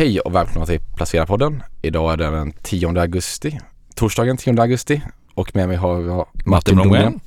Hej 0.00 0.20
och 0.20 0.34
välkomna 0.34 0.66
till 0.66 0.80
Placera-podden. 0.96 1.62
Idag 1.82 2.12
är 2.12 2.16
det 2.16 2.30
den 2.30 2.52
10 2.62 3.00
augusti, 3.00 3.60
torsdagen 3.94 4.36
10 4.36 4.60
augusti 4.60 5.02
och 5.34 5.56
med 5.56 5.68
mig 5.68 5.76
har 5.76 5.96
vi 5.96 6.08
har 6.10 6.26
Martin 6.44 6.74
Blomgren. 6.74 7.20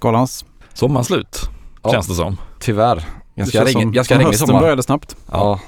Karl-Hans. 0.00 0.44
Sommaren 0.72 1.04
slut, 1.04 1.40
Ja. 1.82 1.92
känns 1.92 2.06
det 2.08 2.14
som. 2.14 2.36
Tyvärr, 2.60 3.04
ganska, 3.34 3.64
regnig 3.64 3.98
hösten 3.98 4.46
sommar. 4.46 4.60
började 4.60 4.82
snabbt. 4.82 5.16
Ja. 5.32 5.60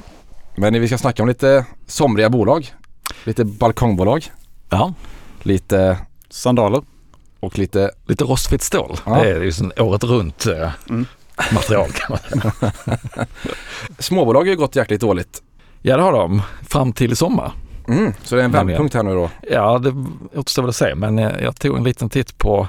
Men 0.57 0.81
vi 0.81 0.87
ska 0.89 0.99
snacka 0.99 1.23
om 1.23 1.29
lite 1.29 1.67
somriga 1.87 2.31
bolag. 2.31 2.73
Lite 3.25 3.45
balkongbolag, 3.45 4.25
Ja, 4.71 4.95
lite 5.43 5.99
Sandaler. 6.31 6.83
och 7.41 7.59
lite 7.59 7.91
lite 8.07 8.25
rostfritt 8.25 8.63
stål. 8.63 8.97
Ja. 9.07 9.15
Det 9.23 9.31
är 9.31 9.41
ju 9.41 9.53
sån 9.53 9.73
året 9.79 10.05
runt 10.05 10.47
eh, 10.47 10.71
Mm. 10.91 11.07
material 11.55 11.91
kan 11.93 12.19
man 12.33 12.41
säga. 12.41 12.73
småbolag 13.99 14.41
har 14.41 14.47
ju 14.47 14.57
gått 14.57 14.77
jäkligt 14.77 15.01
dåligt. 15.01 15.43
Ja, 15.83 15.97
det 15.97 16.03
har 16.03 16.13
de. 16.13 16.43
Fram 16.69 16.93
till 16.93 17.13
i 17.13 17.17
sommar. 17.17 17.53
Mm, 17.89 18.13
så 18.25 18.35
det 18.35 18.41
är 18.41 18.45
en 18.45 18.53
vändpunkt 18.53 18.95
här 18.95 19.03
nu 19.03 19.15
då. 19.15 19.31
Ja, 19.51 19.79
det 19.79 19.95
återstår 20.39 20.63
väl 20.63 20.69
att 20.69 20.77
se, 20.77 20.95
men 20.95 21.19
eh, 21.19 21.43
jag 21.43 21.61
tog 21.61 21.77
en 21.77 21.85
liten 21.85 22.11
titt 22.11 22.39
på 22.39 22.69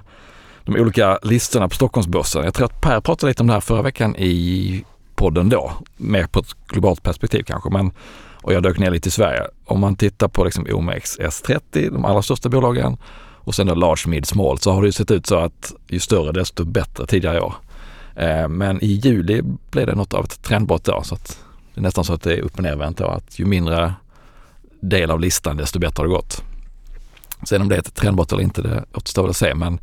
de 0.64 0.76
olika 0.82 1.20
listorna 1.24 1.70
på 1.70 1.76
Stockholmsbörsen. 1.76 2.44
Jag 2.44 2.54
tror 2.54 2.66
att 2.66 2.82
Per 2.82 3.02
pratade 3.02 3.30
lite 3.30 3.44
om 3.44 3.48
det 3.48 3.54
här 3.54 3.60
förra 3.60 3.82
veckan 3.82 4.16
i 4.16 4.84
podden 5.16 5.50
då, 5.50 5.72
mer 5.98 6.28
på 6.28 6.40
ett 6.40 6.56
globalt 6.68 7.04
perspektiv 7.04 7.44
kanske, 7.44 7.70
men 7.70 7.92
och 8.42 8.54
jag 8.54 8.64
dök 8.64 8.80
ner 8.80 8.92
lite 8.92 9.08
i 9.08 9.12
Sverige. 9.12 9.44
Om 9.66 9.80
man 9.80 9.96
tittar 9.96 10.28
på 10.28 10.44
liksom 10.44 10.68
OMX 10.72 11.20
S30, 11.20 11.92
de 11.92 12.06
allra 12.06 12.22
största 12.22 12.50
bolagen 12.50 12.98
och 13.36 13.56
sen 13.56 13.68
då 13.68 13.76
large, 13.76 14.04
mid, 14.08 14.26
small 14.26 14.58
så 14.58 14.72
har 14.72 14.82
det 14.82 14.88
ju 14.88 14.92
sett 14.92 15.12
ut 15.12 15.26
så 15.28 15.36
att 15.36 15.74
ju 15.88 16.00
större 16.00 16.32
desto 16.32 16.66
bättre 16.66 17.06
tidigare 17.06 17.38
i 17.38 17.42
år. 17.42 17.54
Eh, 18.16 18.48
Men 18.48 18.84
i 18.84 18.88
juli 18.88 19.42
blev 19.72 19.88
det 19.88 19.96
något 19.96 20.14
av 20.14 20.24
ett 20.26 20.44
trendbrott 20.44 20.84
då, 20.84 21.02
så 21.04 21.16
att 21.16 21.40
det 21.74 21.80
är 21.80 21.82
nästan 21.82 22.04
så 22.04 22.14
att 22.14 22.22
det 22.22 22.34
är 22.34 22.42
upp 22.42 22.58
och 22.58 22.64
nervänt 22.64 22.98
då, 22.98 23.06
att 23.06 23.40
ju 23.40 23.46
mindre 23.46 23.94
del 24.80 25.12
av 25.12 25.20
listan 25.20 25.58
desto 25.58 25.80
bättre 25.80 26.02
har 26.02 26.08
det 26.08 26.14
gått. 26.14 26.44
Sen 27.44 27.62
om 27.62 27.70
det 27.70 27.76
är 27.76 27.80
ett 27.80 27.96
trendbrott 27.96 28.32
eller 28.32 28.44
inte, 28.44 28.62
det 28.62 28.86
återstår 28.94 29.22
väl 29.22 29.30
att 29.30 29.38
se. 29.38 29.56
Men 29.56 29.80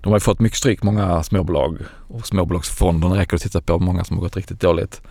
de 0.00 0.08
har 0.08 0.16
ju 0.16 0.20
fått 0.20 0.40
mycket 0.40 0.58
stryk, 0.58 0.82
många 0.82 1.22
småbolag 1.22 1.78
och 2.08 2.26
småbolagsfonderna 2.26 3.16
räcker 3.16 3.36
att 3.36 3.42
titta 3.42 3.60
på, 3.60 3.78
många 3.78 4.04
som 4.04 4.16
har 4.16 4.22
gått 4.22 4.36
riktigt 4.36 4.60
dåligt. 4.60 5.02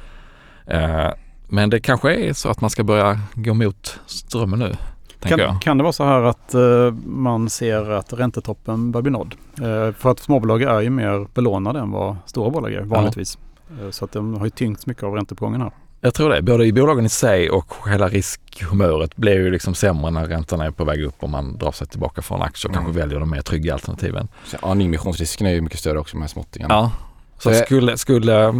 Eh, 0.65 1.09
men 1.47 1.69
det 1.69 1.79
kanske 1.79 2.15
är 2.15 2.33
så 2.33 2.49
att 2.49 2.61
man 2.61 2.69
ska 2.69 2.83
börja 2.83 3.19
gå 3.33 3.53
mot 3.53 3.99
strömmen 4.05 4.59
nu, 4.59 4.75
Kan, 5.19 5.59
kan 5.59 5.77
det 5.77 5.83
vara 5.83 5.93
så 5.93 6.03
här 6.03 6.21
att 6.21 6.53
eh, 6.53 6.91
man 7.05 7.49
ser 7.49 7.91
att 7.91 8.13
räntetoppen 8.13 8.91
börjar 8.91 9.01
bli 9.01 9.11
nådd? 9.11 9.35
Eh, 9.57 9.93
för 9.93 10.11
att 10.11 10.19
småbolag 10.19 10.61
är 10.61 10.81
ju 10.81 10.89
mer 10.89 11.27
belånade 11.33 11.79
än 11.79 11.91
vad 11.91 12.17
stora 12.25 12.49
bolag 12.49 12.73
är 12.73 12.81
vanligtvis. 12.81 13.37
Eh, 13.81 13.89
så 13.89 14.05
att 14.05 14.11
de 14.11 14.33
har 14.33 14.45
ju 14.45 14.49
tyngts 14.49 14.87
mycket 14.87 15.03
av 15.03 15.13
ränteuppgången 15.13 15.61
här. 15.61 15.71
Jag 16.05 16.13
tror 16.13 16.29
det. 16.29 16.41
Både 16.41 16.65
i 16.65 16.73
bolagen 16.73 17.05
i 17.05 17.09
sig 17.09 17.49
och 17.49 17.73
hela 17.89 18.07
riskhumöret 18.07 19.15
blir 19.15 19.33
ju 19.33 19.51
liksom 19.51 19.73
sämre 19.75 20.11
när 20.11 20.25
räntorna 20.27 20.65
är 20.65 20.71
på 20.71 20.83
väg 20.83 21.03
upp 21.03 21.23
och 21.23 21.29
man 21.29 21.57
drar 21.57 21.71
sig 21.71 21.87
tillbaka 21.87 22.21
från 22.21 22.41
aktier 22.41 22.69
och 22.69 22.75
Mm. 22.75 22.85
kanske 22.85 23.01
väljer 23.01 23.19
de 23.19 23.29
mer 23.29 23.41
trygga 23.41 23.73
alternativen. 23.73 24.27
Ja, 24.61 24.73
nyemissionsrisken 24.73 25.47
är 25.47 25.51
ju 25.51 25.61
mycket 25.61 25.79
större 25.79 25.99
också 25.99 26.17
med 26.17 26.29
småttingarna. 26.29 26.73
Ja, 26.73 26.91
så 27.39 27.49
Det- 27.49 27.55
skulle, 27.55 27.97
skulle, 27.97 28.53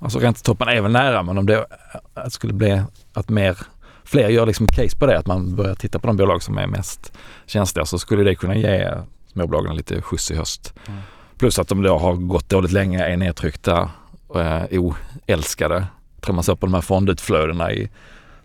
alltså 0.00 0.18
räntetoppen 0.18 0.68
är 0.68 0.80
väl 0.80 0.92
nära 0.92 1.22
men 1.22 1.38
om 1.38 1.46
det 1.46 1.66
skulle 2.28 2.52
bli 2.52 2.82
att 3.12 3.28
mer, 3.28 3.58
fler 4.04 4.28
gör 4.28 4.46
liksom 4.46 4.66
case 4.66 4.96
på 4.98 5.06
det, 5.06 5.18
att 5.18 5.26
man 5.26 5.56
börjar 5.56 5.74
titta 5.74 5.98
på 5.98 6.06
de 6.06 6.16
bolag 6.16 6.42
som 6.42 6.58
är 6.58 6.66
mest 6.66 7.12
känsliga 7.46 7.84
så 7.86 7.98
skulle 7.98 8.22
det 8.24 8.34
kunna 8.34 8.56
ge 8.56 8.90
småbolagen 9.32 9.76
lite 9.76 10.02
skjuts 10.02 10.30
i 10.30 10.36
höst. 10.36 10.74
Mm. 10.88 11.00
Plus 11.38 11.58
att 11.58 11.68
de 11.68 11.82
då 11.82 11.98
har 11.98 12.14
gått 12.14 12.48
dåligt 12.48 12.72
länge, 12.72 13.04
är 13.04 13.16
nedtryckta, 13.16 13.90
eh, 14.34 14.62
oälskade. 14.70 15.86
Tror 16.22 16.34
man 16.34 16.44
såg 16.44 16.60
på 16.60 16.66
de 16.66 16.74
här 16.74 16.80
fondutflödena 16.80 17.72
i 17.72 17.90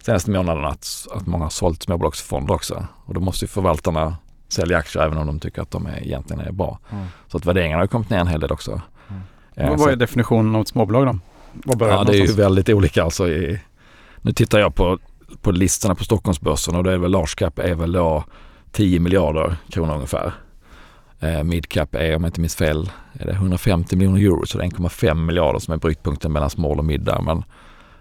senaste 0.04 0.32
månaderna 0.32 0.68
att, 0.68 1.08
att 1.12 1.28
många 1.28 1.46
har 1.46 1.50
sålt 1.50 1.84
småbolagsfonder 1.84 2.54
också. 2.54 2.88
Och 3.06 3.14
då 3.14 3.20
måste 3.20 3.46
ju 3.46 3.50
förvaltarna 3.50 4.18
sälja 4.50 4.78
aktier 4.78 5.04
även 5.04 5.18
om 5.18 5.28
de 5.28 5.40
tycker 5.40 5.62
att 5.62 5.72
de 5.72 5.86
är, 5.86 6.04
egentligen 6.04 6.42
är 6.42 6.52
bra. 6.52 6.80
Mm. 6.90 7.06
Så 7.28 7.38
att 7.38 7.46
värderingarna 7.46 7.82
har 7.82 7.88
kommit 7.88 8.10
ner 8.10 8.18
en 8.18 8.28
hel 8.28 8.40
del 8.40 8.52
också. 8.52 8.82
Mm. 9.10 9.22
Eh, 9.56 9.78
vad 9.78 9.92
är 9.92 9.96
definitionen 9.96 10.56
av 10.56 10.62
ett 10.62 10.68
småbolag 10.68 11.06
då? 11.06 11.20
Vad 11.54 11.78
börjar 11.78 11.94
Ja, 11.94 12.04
det 12.04 12.18
är 12.18 12.28
ju 12.28 12.34
väldigt 12.34 12.70
olika 12.70 13.04
alltså. 13.04 13.28
I, 13.30 13.60
nu 14.22 14.32
tittar 14.32 14.60
jag 14.60 14.76
på, 14.76 15.00
på 15.42 15.52
listorna 15.52 15.96
på 15.96 16.04
Stockholmsbörsen 16.04 16.76
och 16.76 16.84
det 16.84 16.92
är 16.92 16.98
väl 16.98 17.12
large 17.12 17.34
cap 17.38 17.60
är 17.60 17.76
väl 17.76 17.92
då 17.92 18.24
10 18.72 19.00
miljarder 19.00 19.56
kronor 19.70 19.96
ungefär. 19.96 20.32
Eh, 21.20 21.44
mid 21.44 21.70
cap 21.70 21.96
är, 21.96 22.16
om 22.16 22.24
jag 22.24 22.30
inte 22.30 22.42
minns 22.42 22.56
fel, 22.56 22.90
är 23.14 23.26
det 23.26 23.32
150 23.32 23.96
miljoner 23.96 24.22
euro 24.22 24.46
så 24.46 24.58
det 24.58 24.64
är 24.64 24.70
1,5 24.70 25.14
miljarder 25.16 25.60
som 25.60 25.74
är 25.74 25.78
brytpunkten 25.78 26.32
mellan 26.32 26.50
small 26.50 26.80
och 26.80 26.86
mid 26.86 27.02
där. 27.02 27.22
Men, 27.22 27.44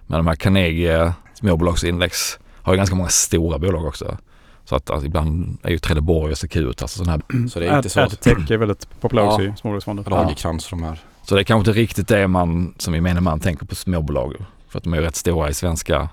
men 0.07 0.19
de 0.19 0.27
här 0.27 0.35
Carnegie 0.35 1.13
småbolagsindex 1.35 2.39
har 2.63 2.73
ju 2.73 2.77
ganska 2.77 2.97
många 2.97 3.09
stora 3.09 3.59
bolag 3.59 3.85
också. 3.85 4.17
Så 4.65 4.77
att 4.77 4.91
alltså, 4.91 5.07
ibland 5.07 5.59
är 5.63 5.71
ju 5.71 5.79
Trelleborg 5.79 6.33
och 6.33 6.39
Securitas 6.39 6.83
och 6.83 7.07
sådana 7.07 7.13
här. 7.13 7.49
Så 7.49 7.61
det 7.61 7.67
är 7.67 7.77
inte 7.77 7.89
så 7.89 8.01
Adtech 8.01 8.51
är 8.51 8.57
väldigt 8.57 9.01
populärt 9.01 9.25
också 9.27 9.43
Ja. 9.43 9.53
i 9.53 9.57
småbolagsfonder. 9.57 10.05
Lagerkrans 10.11 10.73
och 10.73 10.79
de 10.79 10.85
här. 10.85 11.01
Så 11.23 11.35
det 11.35 11.41
är 11.41 11.45
kanske 11.45 11.71
inte 11.71 11.81
riktigt 11.81 12.09
det 12.09 12.29
man, 12.29 12.75
som 12.79 12.95
gemene 12.95 13.21
man 13.21 13.41
tänker 13.41 13.67
på 13.67 13.75
småbolag. 13.75 14.35
För 14.69 14.79
att 14.79 14.85
de 14.85 14.93
är 14.93 14.97
ju 14.97 15.03
rätt 15.03 15.17
stora 15.17 15.49
i 15.49 15.55
svenska, 15.55 16.09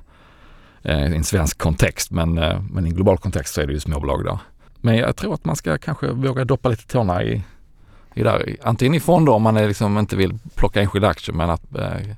eh, 0.84 1.12
i 1.12 1.16
en 1.16 1.24
svensk 1.24 1.58
kontext. 1.58 2.12
Men, 2.12 2.38
eh, 2.38 2.62
men 2.72 2.86
i 2.86 2.90
en 2.90 2.96
global 2.96 3.18
kontext 3.18 3.54
så 3.54 3.62
är 3.62 3.68
det 3.68 3.74
ju 3.74 3.80
småbolag 3.80 4.26
där. 4.26 4.38
Men 4.82 4.98
jag 4.98 5.16
tror 5.16 5.34
att 5.34 5.46
man 5.46 5.56
ska 5.56 5.78
kanske 5.78 6.08
våga 6.08 6.46
doppa 6.46 6.70
lite 6.70 6.88
tårna 6.88 7.24
i, 7.24 7.44
i 8.14 8.24
där. 8.24 8.56
Antingen 8.64 8.94
i 8.94 9.00
fonder 9.00 9.34
om 9.34 9.42
man 9.42 9.58
är 9.58 9.68
liksom 9.68 9.98
inte 9.98 10.16
vill 10.16 10.40
plocka 10.56 10.82
enskilda 10.82 11.08
aktier 11.08 11.36
men 11.36 11.50
att 11.50 11.76
eh, 11.76 12.16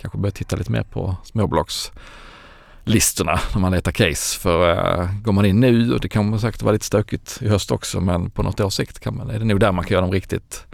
kanske 0.00 0.18
börja 0.18 0.32
titta 0.32 0.56
lite 0.56 0.72
mer 0.72 0.82
på 0.82 1.16
småbolagslistorna 1.24 3.40
när 3.54 3.60
man 3.60 3.72
letar 3.72 3.92
case. 3.92 4.38
För 4.38 4.70
eh, 4.70 5.08
går 5.22 5.32
man 5.32 5.46
in 5.46 5.60
nu, 5.60 5.94
och 5.94 6.00
det 6.00 6.08
kommer 6.08 6.38
säkert 6.38 6.62
vara 6.62 6.72
lite 6.72 6.84
stökigt 6.84 7.38
i 7.42 7.48
höst 7.48 7.70
också, 7.70 8.00
men 8.00 8.30
på 8.30 8.42
något 8.42 8.60
års 8.60 8.74
sikt 8.74 9.00
kan 9.00 9.16
man, 9.16 9.30
är 9.30 9.38
det 9.38 9.44
nog 9.44 9.60
där 9.60 9.72
man 9.72 9.84
kan 9.84 9.94
göra 9.94 10.04
de 10.06 10.12
riktigt 10.12 10.66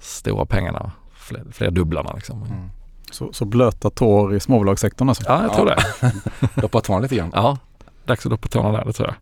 stora 0.00 0.46
pengarna, 0.46 0.92
fler, 1.14 1.44
fler 1.52 1.70
dubblarna 1.70 2.12
liksom. 2.12 2.42
Mm. 2.42 2.70
Så, 3.10 3.32
så 3.32 3.44
blöta 3.44 3.90
tår 3.90 4.34
i 4.34 4.40
småbolagssektorn 4.40 5.08
alltså. 5.08 5.24
Ja, 5.26 5.42
jag 5.42 5.54
tror 5.54 5.68
Ja. 5.68 5.76
det. 6.00 6.12
Doppa 6.60 6.80
tårna 6.80 7.00
lite 7.00 7.16
grann. 7.16 7.30
Ja, 7.34 7.58
dags 8.04 8.26
att 8.26 8.30
doppa 8.30 8.48
tårna 8.48 8.72
där, 8.72 8.84
det 8.84 8.92
tror 8.92 9.08
jag. 9.08 9.14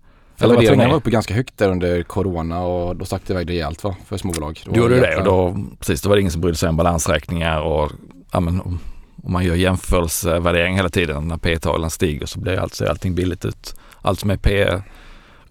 Eller 0.44 0.54
värderingarna 0.54 0.88
var 0.90 0.96
uppe 0.96 1.10
ganska 1.10 1.34
högt 1.34 1.58
där 1.58 1.70
under 1.70 2.02
Corona 2.02 2.60
och 2.60 2.96
då 2.96 3.04
stack 3.04 3.22
det 3.26 3.32
iväg 3.32 3.50
rejält 3.50 3.84
va? 3.84 3.96
För 4.06 4.16
småbolag. 4.16 4.60
Då 4.66 4.76
gjorde 4.76 5.00
det 5.00 5.16
och 5.16 5.24
då, 5.24 5.56
precis, 5.78 6.02
då 6.02 6.08
var 6.08 6.16
det 6.16 6.20
ingen 6.20 6.32
som 6.32 6.40
brydde 6.40 6.56
sig 6.56 6.68
om 6.68 6.76
balansräkningar 6.76 7.60
och 7.60 7.90
ja, 8.32 8.40
men, 8.40 8.78
om, 9.22 9.32
man 9.32 9.44
gör 9.44 9.54
jämförelsevärdering 9.54 10.76
hela 10.76 10.88
tiden 10.88 11.28
när 11.28 11.36
P 11.36 11.58
talen 11.58 11.90
stiger 11.90 12.26
så 12.26 12.40
blir 12.40 12.56
allt, 12.58 12.74
ser 12.74 12.86
allting 12.86 13.14
billigt 13.14 13.44
ut. 13.44 13.74
Allt 14.02 14.20
som 14.20 14.30
är 14.30 14.36
P 14.36 14.62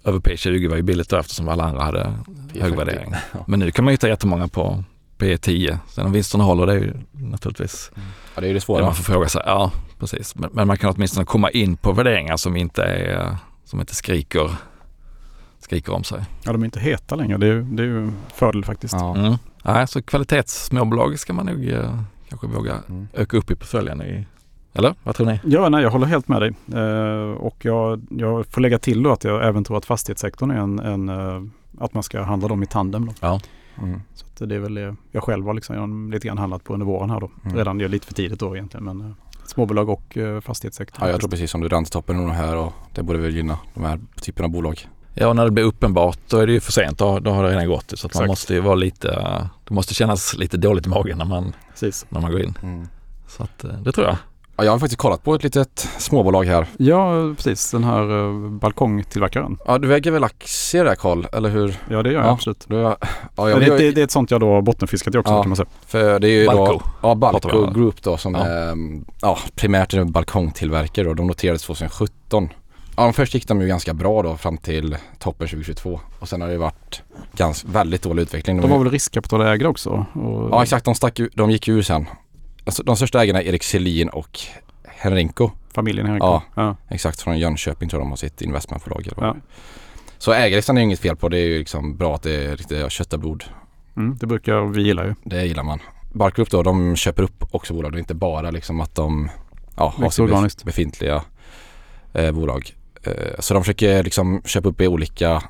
över 0.03 0.19
P20 0.19 0.69
var 0.69 0.75
ju 0.75 0.81
billigt 0.83 1.09
då 1.09 1.17
eftersom 1.17 1.49
alla 1.49 1.63
andra 1.63 1.83
hade 1.83 2.13
hög 2.59 2.75
värdering. 2.75 3.11
Ja. 3.31 3.39
Men 3.47 3.59
nu 3.59 3.71
kan 3.71 3.85
man 3.85 3.91
ju 3.91 3.93
hitta 3.93 4.07
jättemånga 4.07 4.47
på 4.47 4.83
P10. 5.17 5.77
Sen 5.87 6.05
om 6.05 6.11
vinsterna 6.11 6.43
håller 6.43 6.65
det 6.65 6.73
är 6.73 6.77
ju 6.79 6.93
naturligtvis 7.11 7.91
Ja 8.35 8.41
det 8.41 8.45
är 8.45 8.47
ju 8.47 8.53
det 8.53 8.57
det 8.57 8.61
svåra. 8.61 8.83
man 8.85 8.95
får 8.95 9.03
fråga 9.03 9.29
sig. 9.29 9.41
Ja, 9.45 9.71
precis. 9.99 10.35
Men, 10.35 10.49
men 10.53 10.67
man 10.67 10.77
kan 10.77 10.93
åtminstone 10.95 11.25
komma 11.25 11.49
in 11.49 11.77
på 11.77 11.91
värderingar 11.93 12.37
som 12.37 12.55
inte 12.55 12.83
är, 12.83 13.37
som 13.65 13.79
inte 13.79 13.95
skriker, 13.95 14.51
skriker 15.59 15.93
om 15.93 16.03
sig. 16.03 16.21
Ja, 16.43 16.51
de 16.51 16.61
är 16.61 16.65
inte 16.65 16.79
heta 16.79 17.15
längre. 17.15 17.37
Det 17.37 17.47
är, 17.47 17.51
ju- 17.53 17.61
det 17.63 17.83
är 17.83 17.87
ju 17.87 17.97
en 17.97 18.13
fördel 18.33 18.65
faktiskt. 18.65 18.93
Ja. 18.93 19.15
Mm. 19.15 19.35
Nej, 19.63 19.87
så 19.87 20.01
kvalitetssmåbolag 20.01 21.19
ska 21.19 21.33
man 21.33 21.45
nog 21.45 21.69
eh, 21.69 22.01
kanske 22.29 22.47
våga 22.47 22.75
Mm. 22.89 23.07
öka 23.13 23.37
upp 23.37 23.51
i 23.51 23.55
portföljen 23.55 24.01
i. 24.01 24.25
Eller 24.73 24.95
vad 25.03 25.15
tror 25.15 25.27
ni? 25.27 25.39
Ja, 25.43 25.69
nej, 25.69 25.83
jag 25.83 25.89
håller 25.91 26.05
helt 26.07 26.27
med 26.27 26.41
dig. 26.41 26.53
Eh, 26.73 27.31
och 27.31 27.65
jag, 27.65 28.01
jag 28.09 28.45
får 28.45 28.61
lägga 28.61 28.79
till 28.79 29.03
då 29.03 29.11
att 29.11 29.23
jag 29.23 29.47
även 29.47 29.63
tror 29.63 29.77
att 29.77 29.85
fastighetssektorn 29.85 30.51
är 30.51 30.55
en, 30.55 30.79
en 30.79 31.09
eh, 31.09 31.43
att 31.79 31.93
man 31.93 32.03
ska 32.03 32.21
handla 32.21 32.47
dem 32.47 32.63
i 32.63 32.65
tandem. 32.65 33.05
Då. 33.05 33.13
Ja. 33.19 33.39
Mm. 33.81 34.01
Så 34.35 34.45
det 34.45 34.55
är 34.55 34.59
väl 34.59 34.73
det 34.73 34.95
jag 35.11 35.23
själv 35.23 35.45
har 35.45 35.53
liksom, 35.53 36.11
lite 36.11 36.27
grann 36.27 36.37
handlat 36.37 36.63
på 36.63 36.73
under 36.73 36.85
våren 36.85 37.09
här 37.09 37.19
då. 37.19 37.31
Mm. 37.45 37.57
Redan, 37.57 37.77
lite 37.77 38.07
för 38.07 38.13
tidigt 38.13 38.39
då 38.39 38.55
egentligen 38.55 38.85
men 38.85 39.01
eh, 39.01 39.11
småbolag 39.45 39.89
och 39.89 40.17
eh, 40.17 40.41
fastighetssektorn. 40.41 41.05
Ja 41.05 41.11
jag 41.11 41.19
tror 41.19 41.29
precis 41.29 41.51
som 41.51 41.61
du, 41.61 41.67
räntetoppen 41.67 42.19
är 42.19 42.21
nog 42.23 42.31
här 42.31 42.55
och 42.57 42.73
det 42.93 43.03
borde 43.03 43.19
väl 43.19 43.35
gynna 43.35 43.57
de 43.73 43.83
här 43.83 43.99
typerna 44.21 44.45
av 44.45 44.51
bolag. 44.51 44.87
Ja, 45.19 45.27
och 45.27 45.35
när 45.35 45.45
det 45.45 45.51
blir 45.51 45.63
uppenbart 45.63 46.19
då 46.29 46.37
är 46.37 46.47
det 46.47 46.53
ju 46.53 46.59
för 46.59 46.71
sent. 46.71 46.97
Då, 46.97 47.19
då 47.19 47.31
har 47.31 47.43
det 47.43 47.49
redan 47.49 47.67
gått. 47.67 47.93
Så 47.95 48.07
att 48.07 48.15
man 48.15 48.27
måste 48.27 48.53
ju 48.53 48.59
vara 48.59 48.75
lite, 48.75 49.09
eh, 49.11 49.45
det 49.67 49.73
måste 49.73 49.93
kännas 49.93 50.37
lite 50.37 50.57
dåligt 50.57 50.85
i 50.85 50.89
magen 50.89 51.17
när 51.17 51.25
man, 51.25 51.53
Precis. 51.71 52.05
när 52.09 52.21
man 52.21 52.31
går 52.31 52.41
in. 52.41 52.57
Mm. 52.63 52.87
Så 53.27 53.43
att, 53.43 53.63
eh, 53.63 53.71
det 53.71 53.91
tror 53.91 54.07
jag. 54.07 54.15
Ja, 54.57 54.65
jag 54.65 54.71
har 54.71 54.79
faktiskt 54.79 54.99
kollat 55.01 55.23
på 55.23 55.35
ett 55.35 55.43
litet 55.43 55.87
småbolag 55.97 56.43
här. 56.45 56.65
Ja, 56.77 57.11
precis. 57.37 57.71
Den 57.71 57.83
här 57.83 58.11
uh, 58.11 58.49
balkongtillverkaren. 58.49 59.57
Ja 59.65 59.77
du 59.77 59.95
äger 59.95 60.11
väl 60.11 60.23
aktier 60.23 60.85
där 60.85 60.95
Karl, 60.95 61.25
eller 61.33 61.49
hur? 61.49 61.75
Ja, 61.89 62.03
det 62.03 62.09
gör 62.11 62.19
jag 62.19 62.27
Ja. 62.27 62.31
absolut. 62.33 62.65
Du, 62.67 62.75
ja, 62.75 62.97
Ja, 63.35 63.49
jag, 63.49 63.59
det, 63.59 63.65
jag, 63.67 63.77
det, 63.79 63.91
det 63.91 64.01
är 64.01 64.03
ett 64.05 64.11
sånt 64.11 64.31
jag 64.31 64.39
då 64.41 64.61
bottenfiskat 64.61 65.15
i 65.15 65.17
också 65.17 65.33
Ja. 65.33 65.41
kan 65.41 65.49
man 65.49 65.55
säga. 65.55 65.67
för 65.87 66.19
det 66.19 66.27
är 66.29 66.31
ju 66.31 66.45
Balco. 66.45 66.65
då 66.73 66.81
Ja, 67.01 67.15
Balco. 67.15 67.71
Group 67.73 68.03
då 68.03 68.17
som 68.17 68.33
Ja. 68.35 68.45
är 68.45 68.75
ja, 69.21 69.37
primärt 69.55 69.93
en 69.93 70.11
balkongtillverkare 70.11 71.05
då. 71.05 71.13
De 71.13 71.27
noterades 71.27 71.61
2017. 71.63 72.49
Ja, 72.99 73.03
de 73.03 73.13
först 73.13 73.33
gick 73.33 73.47
de 73.47 73.61
ju 73.61 73.67
ganska 73.67 73.93
bra 73.93 74.23
då 74.23 74.37
fram 74.37 74.57
till 74.57 74.97
toppen 75.19 75.47
2022 75.47 75.99
och 76.19 76.29
sen 76.29 76.41
har 76.41 76.47
det 76.47 76.57
varit 76.57 77.03
ganska, 77.33 77.67
väldigt 77.67 78.01
dålig 78.01 78.21
utveckling. 78.21 78.61
De 78.61 78.69
var 78.69 78.79
väl 78.79 78.91
riskkapitalägare 78.91 79.67
också? 79.67 80.05
Och, 80.13 80.49
Ja 80.51 80.63
exakt, 80.63 80.85
de, 80.85 80.95
stack, 80.95 81.19
ju- 81.19 81.29
de 81.33 81.51
gick 81.51 81.67
ju 81.67 81.77
ur 81.77 81.81
sen. 81.81 82.05
Alltså, 82.65 82.83
de 82.83 82.95
största 82.95 83.23
ägarna 83.23 83.41
är 83.41 83.45
Erik 83.45 83.63
Selin 83.63 84.09
och 84.09 84.39
Henrinko. 84.87 85.51
Familjen 85.73 86.05
Henrik. 86.05 86.23
Ja. 86.23 86.43
ja. 86.55 86.75
Exakt, 86.89 87.21
från 87.21 87.39
Jönköping 87.39 87.89
tror 87.89 87.99
jag 88.01 88.05
de 88.05 88.09
har 88.09 88.17
sitt 88.17 88.41
investmentbolag. 88.41 89.07
Eller 89.07 89.27
Ja. 89.27 89.35
Så 90.17 90.33
ägarlistan 90.33 90.77
är 90.77 90.81
ju 90.81 90.85
inget 90.85 90.99
fel 90.99 91.15
på. 91.15 91.29
Det 91.29 91.37
är 91.37 91.47
ju 91.47 91.59
liksom 91.59 91.97
bra 91.97 92.15
att 92.15 92.23
det 92.23 92.45
är 92.45 92.55
riktigt 92.55 92.91
kött 92.91 93.13
och 93.13 93.19
blod. 93.19 93.43
Mm, 93.97 94.17
det 94.19 94.27
brukar 94.27 94.61
vi 94.61 94.81
gilla 94.81 95.05
ju. 95.05 95.15
Det 95.23 95.45
gillar 95.45 95.63
man. 95.63 95.79
Bark 96.13 96.35
Group 96.35 96.49
då, 96.49 96.63
de 96.63 96.95
köper 96.95 97.23
upp 97.23 97.43
också 97.51 97.73
bolag. 97.73 97.91
Det 97.91 97.97
är 97.97 97.99
inte 97.99 98.13
bara 98.15 98.51
liksom 98.51 98.81
att 98.81 98.95
de 98.95 99.29
ja, 99.75 99.93
har 99.97 100.09
sina 100.09 100.49
befintliga 100.65 101.23
eh, 102.13 102.31
bolag. 102.31 102.75
Eh, 103.03 103.39
så 103.39 103.53
de 103.53 103.63
försöker 103.63 104.03
liksom 104.03 104.41
köpa 104.45 104.69
upp 104.69 104.81
i 104.81 104.87
olika 104.87 105.43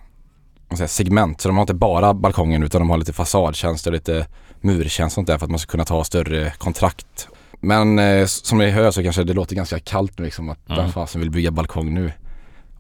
segment. 0.88 1.42
Så 1.42 1.50
de 1.50 1.58
har 1.58 1.62
inte 1.64 1.74
bara 1.74 2.14
balkongen 2.14 2.64
utan 2.64 2.82
de 2.82 2.90
har 2.90 2.98
lite 2.98 3.14
fasadtjänster, 3.14 3.92
lite 3.92 4.28
murtjänst 4.62 5.14
och 5.14 5.16
sånt 5.16 5.28
där 5.28 5.38
för 5.38 5.46
att 5.46 5.50
man 5.50 5.60
ska 5.60 5.72
kunna 5.72 5.86
ta 5.86 6.04
större 6.04 6.54
kontrakt. 6.58 7.28
Men 7.60 8.00
eh, 8.00 8.26
som 8.26 8.58
ni 8.58 8.70
hör 8.70 8.92
så 8.92 9.04
kanske 9.04 9.24
det 9.24 9.34
låter 9.34 9.56
ganska 9.56 9.80
kallt 9.80 10.20
nu 10.20 10.26
liksom 10.26 10.50
att 10.50 10.70
Mm. 10.70 10.82
vem 10.82 10.92
fasen 10.92 11.22
vill 11.22 11.32
bygga 11.32 11.52
balkong 11.52 11.94
nu? 11.94 12.12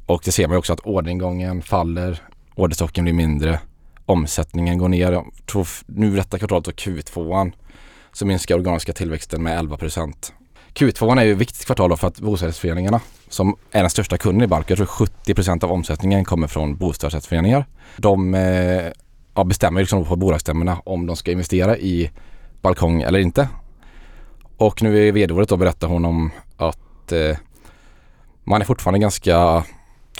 Och 0.05 0.21
det 0.25 0.31
ser 0.31 0.47
man 0.47 0.53
ju 0.55 0.57
också 0.59 0.73
att 0.73 0.79
orderingången 0.79 1.61
faller, 1.61 2.21
orderstocken 2.55 3.03
blir 3.03 3.13
mindre, 3.13 3.59
omsättningen 4.05 4.77
går 4.77 4.89
ner. 4.89 5.23
Nu 5.85 6.15
detta 6.15 6.37
kvartalet 6.37 6.67
och 6.67 6.73
Q2an 6.73 7.51
så 8.13 8.25
minskar 8.25 8.55
organiska 8.55 8.93
tillväxten 8.93 9.43
med 9.43 9.59
11 9.59 9.77
Q2 10.73 11.19
är 11.19 11.23
ju 11.23 11.31
ett 11.31 11.37
viktigt 11.37 11.65
kvartal 11.65 11.97
för 11.97 12.07
att 12.07 12.19
bostadsrättsföreningarna 12.19 12.99
som 13.29 13.55
är 13.71 13.81
den 13.81 13.89
största 13.89 14.17
kunden 14.17 14.43
i 14.43 14.47
Balk, 14.47 14.69
jag 14.69 14.77
tror 14.77 14.87
70% 14.87 15.63
av 15.63 15.71
omsättningen 15.71 16.25
kommer 16.25 16.47
från 16.47 16.75
bostadsrättsföreningar. 16.75 17.65
De 17.97 18.33
eh, 18.33 18.91
ja, 19.35 19.43
bestämmer 19.43 19.81
liksom 19.81 20.05
på 20.05 20.15
bolagsstämmorna 20.15 20.81
om 20.85 21.05
de 21.05 21.15
ska 21.15 21.31
investera 21.31 21.77
i 21.77 22.11
balkong 22.61 23.01
eller 23.01 23.19
inte. 23.19 23.47
Och 24.57 24.83
nu 24.83 25.07
i 25.07 25.11
vd-året 25.11 25.49
då 25.49 25.57
berättar 25.57 25.87
hon 25.87 26.05
om 26.05 26.31
att 26.57 27.11
eh, 27.11 27.37
man 28.43 28.61
är 28.61 28.65
fortfarande 28.65 28.99
ganska 28.99 29.63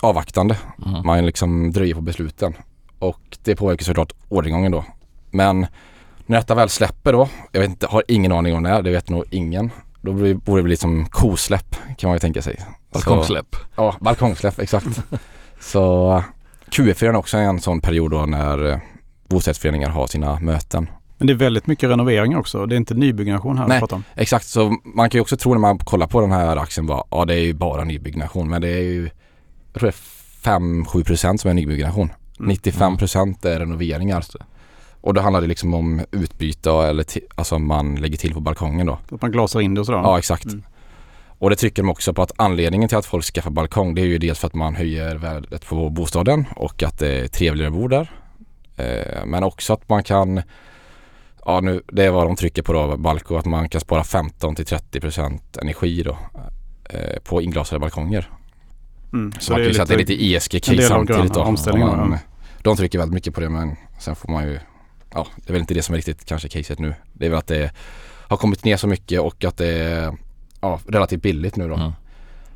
avvaktande. 0.01 0.57
Mm. 0.85 1.05
Man 1.05 1.25
liksom 1.25 1.71
dröjer 1.71 1.95
på 1.95 2.01
besluten. 2.01 2.53
Och 2.99 3.37
det 3.43 3.55
påverkar 3.55 3.85
såklart 3.85 4.13
orderingången 4.29 4.71
då. 4.71 4.85
Men 5.31 5.67
när 6.25 6.37
detta 6.37 6.55
väl 6.55 6.69
släpper 6.69 7.13
då, 7.13 7.29
jag 7.51 7.61
vet 7.61 7.69
inte, 7.69 7.87
har 7.87 8.03
ingen 8.07 8.31
aning 8.31 8.55
om 8.55 8.63
när, 8.63 8.81
det 8.81 8.91
vet 8.91 9.09
nog 9.09 9.23
ingen. 9.29 9.71
Då 10.01 10.13
borde 10.13 10.59
det 10.59 10.63
bli 10.63 10.77
som 10.77 11.05
kosläpp 11.05 11.75
kan 11.97 12.07
man 12.07 12.15
ju 12.15 12.19
tänka 12.19 12.41
sig. 12.41 12.59
Balkongsläpp. 12.93 13.55
Så, 13.55 13.61
ja, 13.75 13.95
balkongsläpp, 14.01 14.59
exakt. 14.59 15.03
Så 15.59 16.23
QF 16.69 17.03
är 17.03 17.15
också 17.15 17.37
en 17.37 17.59
sån 17.59 17.81
period 17.81 18.11
då 18.11 18.25
när 18.25 18.71
eh, 18.71 18.77
bostadsrättsföreningar 19.29 19.89
har 19.89 20.07
sina 20.07 20.39
möten. 20.39 20.89
Men 21.17 21.27
det 21.27 21.33
är 21.33 21.37
väldigt 21.37 21.67
mycket 21.67 21.89
renovering 21.89 22.37
också. 22.37 22.65
Det 22.65 22.75
är 22.75 22.77
inte 22.77 22.93
nybyggnation 22.93 23.57
här 23.57 23.67
Nej. 23.67 23.81
om. 23.81 24.03
Exakt, 24.15 24.47
så 24.47 24.77
man 24.83 25.09
kan 25.09 25.17
ju 25.17 25.21
också 25.21 25.37
tro 25.37 25.51
när 25.51 25.59
man 25.59 25.77
kollar 25.77 26.07
på 26.07 26.21
den 26.21 26.31
här 26.31 26.57
aktien 26.57 26.87
bara, 26.87 27.03
ja 27.11 27.25
det 27.25 27.33
är 27.33 27.39
ju 27.39 27.53
bara 27.53 27.83
nybyggnation 27.83 28.49
men 28.49 28.61
det 28.61 28.67
är 28.67 28.81
ju, 28.81 29.09
jag 29.73 29.79
tror 29.79 29.91
det 29.91 30.49
är 30.49 30.59
5-7 30.59 31.03
procent 31.03 31.41
som 31.41 31.49
är 31.49 31.53
nybyggnation. 31.53 32.11
Mm. 32.39 32.49
95 32.49 32.97
procent 32.97 33.45
är 33.45 33.59
renoveringar. 33.59 34.23
Och 35.01 35.13
då 35.13 35.21
handlar 35.21 35.41
det 35.41 35.47
liksom 35.47 35.73
om 35.73 36.01
utbyte 36.11 36.71
eller 36.71 37.05
alltså 37.35 37.59
man 37.59 37.95
lägger 37.95 38.17
till 38.17 38.33
på 38.33 38.39
balkongen 38.39 38.87
då. 38.87 38.99
Att 39.11 39.21
man 39.21 39.31
glasar 39.31 39.61
in 39.61 39.73
det 39.73 39.79
och 39.81 39.85
sådär. 39.85 39.99
Ja 39.99 40.17
exakt. 40.17 40.45
Mm. 40.45 40.63
Och 41.39 41.49
det 41.49 41.55
trycker 41.55 41.83
de 41.83 41.89
också 41.89 42.13
på 42.13 42.21
att 42.21 42.31
anledningen 42.35 42.89
till 42.89 42.97
att 42.97 43.05
folk 43.05 43.25
skaffar 43.25 43.51
balkong 43.51 43.95
det 43.95 44.01
är 44.01 44.05
ju 44.05 44.17
dels 44.17 44.39
för 44.39 44.47
att 44.47 44.53
man 44.53 44.75
höjer 44.75 45.15
värdet 45.15 45.65
på 45.65 45.89
bostaden 45.89 46.45
och 46.55 46.83
att 46.83 46.99
det 46.99 47.19
är 47.19 47.27
trevligare 47.27 47.67
att 47.67 47.73
bo 47.73 47.87
där. 47.87 48.11
Eh, 48.77 49.25
men 49.25 49.43
också 49.43 49.73
att 49.73 49.89
man 49.89 50.03
kan, 50.03 50.41
ja 51.45 51.59
nu, 51.59 51.81
det 51.87 52.05
är 52.05 52.11
vad 52.11 52.27
de 52.27 52.35
trycker 52.35 52.61
på 52.61 52.73
då, 52.73 52.97
Balko, 52.97 53.35
att 53.35 53.45
man 53.45 53.69
kan 53.69 53.81
spara 53.81 54.03
15 54.03 54.55
till 54.55 54.65
30 54.65 54.99
procent 54.99 55.57
energi 55.57 56.03
då 56.03 56.17
eh, 56.89 57.19
på 57.23 57.41
inglasade 57.41 57.79
balkonger. 57.79 58.29
Mm. 59.13 59.31
Så, 59.39 59.51
man 59.51 59.59
kan 59.59 59.67
ju 59.67 59.73
säga 59.73 59.83
att 59.83 59.89
det 59.89 59.95
är 59.95 59.97
lite 59.97 60.23
ESG-case 60.23 60.85
av 60.85 60.87
samtidigt 60.87 61.33
då. 61.33 61.41
omställningen, 61.41 61.97
men, 61.97 62.11
ja. 62.11 62.17
De 62.63 62.77
trycker 62.77 62.97
väldigt 62.97 63.13
mycket 63.13 63.33
på 63.33 63.41
det 63.41 63.49
men 63.49 63.75
sen 63.99 64.15
får 64.15 64.31
man 64.31 64.43
ju, 64.43 64.59
ja 65.13 65.27
det 65.35 65.49
är 65.49 65.53
väl 65.53 65.61
inte 65.61 65.73
det 65.73 65.81
som 65.81 65.93
är 65.93 65.97
riktigt 65.97 66.25
kanske 66.25 66.49
caset 66.49 66.79
nu. 66.79 66.93
Det 67.13 67.25
är 67.25 67.29
väl 67.29 67.39
att 67.39 67.47
det 67.47 67.71
har 68.27 68.37
kommit 68.37 68.63
ner 68.63 68.77
så 68.77 68.87
mycket 68.87 69.21
och 69.21 69.43
att 69.43 69.57
det 69.57 69.67
är 69.67 70.17
ja, 70.61 70.79
relativt 70.87 71.21
billigt 71.21 71.55
nu 71.55 71.67
då. 71.67 71.75
Mm. 71.75 71.91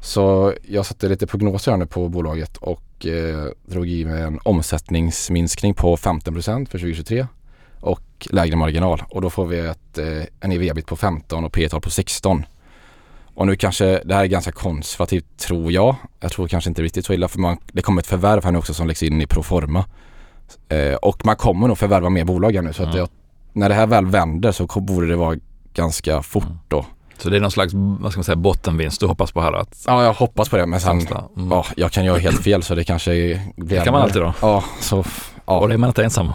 Så 0.01 0.53
jag 0.67 0.85
satte 0.85 1.09
lite 1.09 1.27
prognoser 1.27 1.71
här 1.71 1.77
nu 1.77 1.85
på 1.85 2.09
bolaget 2.09 2.57
och 2.57 3.05
eh, 3.05 3.51
drog 3.65 3.89
i 3.89 4.05
med 4.05 4.23
en 4.23 4.39
omsättningsminskning 4.43 5.73
på 5.73 5.97
15% 5.97 6.69
för 6.69 6.77
2023 6.77 7.27
och 7.79 8.27
lägre 8.31 8.55
marginal 8.55 9.03
och 9.09 9.21
då 9.21 9.29
får 9.29 9.45
vi 9.45 9.59
ett, 9.59 9.97
eh, 9.97 10.23
en 10.39 10.51
EV-bit 10.51 10.85
på 10.85 10.95
15 10.95 11.45
och 11.45 11.53
P-tal 11.53 11.81
på 11.81 11.89
16. 11.89 12.45
Och 13.35 13.47
nu 13.47 13.55
kanske, 13.55 14.01
det 14.05 14.15
här 14.15 14.23
är 14.23 14.27
ganska 14.27 14.51
konservativt 14.51 15.37
tror 15.37 15.71
jag. 15.71 15.95
Jag 16.19 16.31
tror 16.31 16.47
kanske 16.47 16.69
inte 16.69 16.81
riktigt 16.81 17.05
så 17.05 17.13
illa 17.13 17.27
för 17.27 17.39
man, 17.39 17.57
det 17.71 17.81
kommer 17.81 18.01
ett 18.01 18.07
förvärv 18.07 18.43
här 18.43 18.51
nu 18.51 18.57
också 18.57 18.73
som 18.73 18.87
läggs 18.87 19.03
in 19.03 19.21
i 19.21 19.27
Proforma. 19.27 19.85
Eh, 20.69 20.95
och 20.95 21.25
man 21.25 21.35
kommer 21.35 21.67
nog 21.67 21.77
förvärva 21.77 22.09
mer 22.09 22.25
bolag 22.25 22.55
här 22.55 22.61
nu 22.61 22.73
så 22.73 22.83
att 22.83 22.95
jag, 22.95 23.09
när 23.53 23.69
det 23.69 23.75
här 23.75 23.87
väl 23.87 24.05
vänder 24.05 24.51
så 24.51 24.65
borde 24.65 25.07
det 25.07 25.15
vara 25.15 25.35
ganska 25.73 26.21
fort 26.21 26.43
Mm. 26.43 26.57
då. 26.67 26.85
Så 27.17 27.29
det 27.29 27.35
är 27.37 27.41
någon 27.41 27.51
slags, 27.51 27.73
vad 27.73 28.11
ska 28.11 28.19
man 28.19 28.23
säga, 28.23 28.35
bottenvinst 28.35 28.99
du 28.99 29.05
hoppas 29.05 29.31
på 29.31 29.41
här? 29.41 29.53
Att 29.53 29.83
Ja, 29.87 30.03
jag 30.03 30.13
hoppas 30.13 30.49
på 30.49 30.57
det 30.57 30.65
men 30.65 30.79
sen. 30.79 30.91
Mm. 31.37 31.49
Ja, 31.51 31.65
jag 31.75 31.91
kan 31.91 32.05
göra 32.05 32.17
helt 32.17 32.43
fel 32.43 32.63
så 32.63 32.75
det 32.75 32.83
kanske 32.83 33.11
blir 33.57 33.77
Det 33.77 33.83
kan 33.83 33.93
man 33.93 34.01
alltid 34.01 34.21
då. 34.21 34.33
Ja, 34.41 34.63
så 34.79 35.03
ja. 35.45 35.59
Och 35.59 35.67
det 35.67 35.73
är 35.73 35.77
man 35.77 35.89
inte 35.89 36.03
ensam 36.03 36.27
om. 36.27 36.33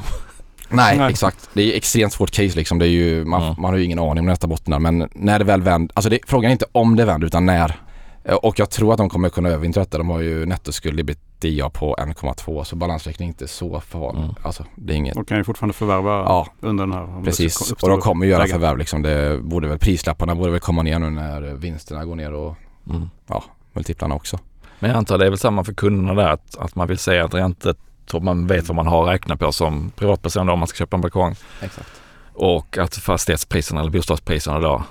Nej, 0.71 0.99
Nej. 0.99 1.11
exakt. 1.11 1.51
Det 1.53 1.73
är 1.73 1.77
extremt 1.77 2.13
svårt 2.13 2.31
case 2.31 2.57
liksom. 2.57 2.79
Det 2.79 2.87
är 2.87 2.91
ju, 2.91 3.25
man, 3.25 3.43
Mm. 3.43 3.55
man 3.59 3.71
har 3.71 3.79
ju 3.79 3.85
ingen 3.85 3.99
aning 3.99 4.19
om 4.19 4.25
när 4.27 4.33
detta 4.33 4.47
bottnar 4.47 4.79
men 4.79 5.09
när 5.15 5.39
det 5.39 5.45
väl 5.45 5.63
vänder, 5.63 5.91
alltså 5.95 6.11
det, 6.11 6.19
frågan 6.27 6.49
är 6.49 6.53
inte 6.53 6.67
om 6.73 6.97
det 6.97 7.05
vänder 7.05 7.27
utan 7.27 7.47
när. 7.47 7.81
Eh, 8.29 8.35
Och 8.35 8.59
jag 8.59 8.71
tror 8.71 8.93
att 8.93 8.99
de 8.99 9.09
kommer 9.09 9.29
kunna 9.29 9.49
övervintra 9.49 9.81
detta. 9.85 9.99
De 9.99 10.09
har 10.11 10.21
ju 10.21 10.47
nettoskuld 10.47 11.01
ebitda 11.01 11.71
på 11.71 11.95
1,2 11.99 12.65
så 12.65 12.77
balansräkning 12.77 13.29
är 13.29 13.33
inte 13.33 13.49
så 13.49 13.81
farlig. 13.81 14.23
Mm. 14.23 14.35
Alltså 14.43 14.65
det 14.77 14.93
är 14.93 14.97
inget. 14.97 15.17
Och 15.17 15.29
kan 15.29 15.39
ju 15.39 15.45
fortfarande 15.45 15.75
förvärva 15.75 16.11
Ja, 16.11 16.47
under 16.61 16.87
den 16.87 16.93
här. 16.95 17.23
precis. 17.25 17.73
Och 17.73 17.89
de 17.89 18.01
kommer 18.01 18.27
göra 18.27 18.39
läge. 18.39 18.53
förvärv 18.53 18.79
liksom. 18.79 19.03
Det 19.03 19.39
borde 19.43 19.69
väl, 19.69 19.79
prislapparna 19.79 20.35
borde 20.35 20.51
väl 20.51 20.61
komma 20.61 20.83
ner 20.83 20.99
nu 20.99 21.11
när 21.11 21.41
vinsterna 21.41 22.05
går 22.05 22.15
ner 22.17 22.33
och 22.33 22.55
Mm. 22.91 23.09
multiplarna 23.73 24.15
också. 24.15 24.39
Men 24.79 24.91
jag 24.91 24.99
antar 24.99 25.19
det 25.19 25.27
är 25.27 25.31
väl 25.31 25.39
samma 25.39 25.65
för 25.65 25.73
kunderna 25.75 26.23
där 26.23 26.29
att, 26.29 26.57
att 26.59 26.75
man 26.75 26.89
vill 26.89 26.99
säga 26.99 27.25
att 27.25 27.35
räntet 27.35 27.77
man 28.23 28.47
vet 28.47 28.69
vad 28.69 28.77
man 28.77 28.87
har 28.87 29.03
att 29.05 29.11
räkna 29.15 29.37
på 29.37 29.53
som 29.53 29.91
privatperson 29.97 30.47
då, 30.47 30.53
om 30.53 30.59
man 30.59 30.69
ska 30.69 30.77
köpa 30.77 30.97
en 30.97 31.01
balkong. 31.01 31.35
Exakt. 31.63 31.89
Och 32.33 32.79
att 32.79 32.95
fastighetspriserna 32.97 33.81
eller 33.81 33.91
bostadspriserna 33.91 34.61
då 34.61 34.83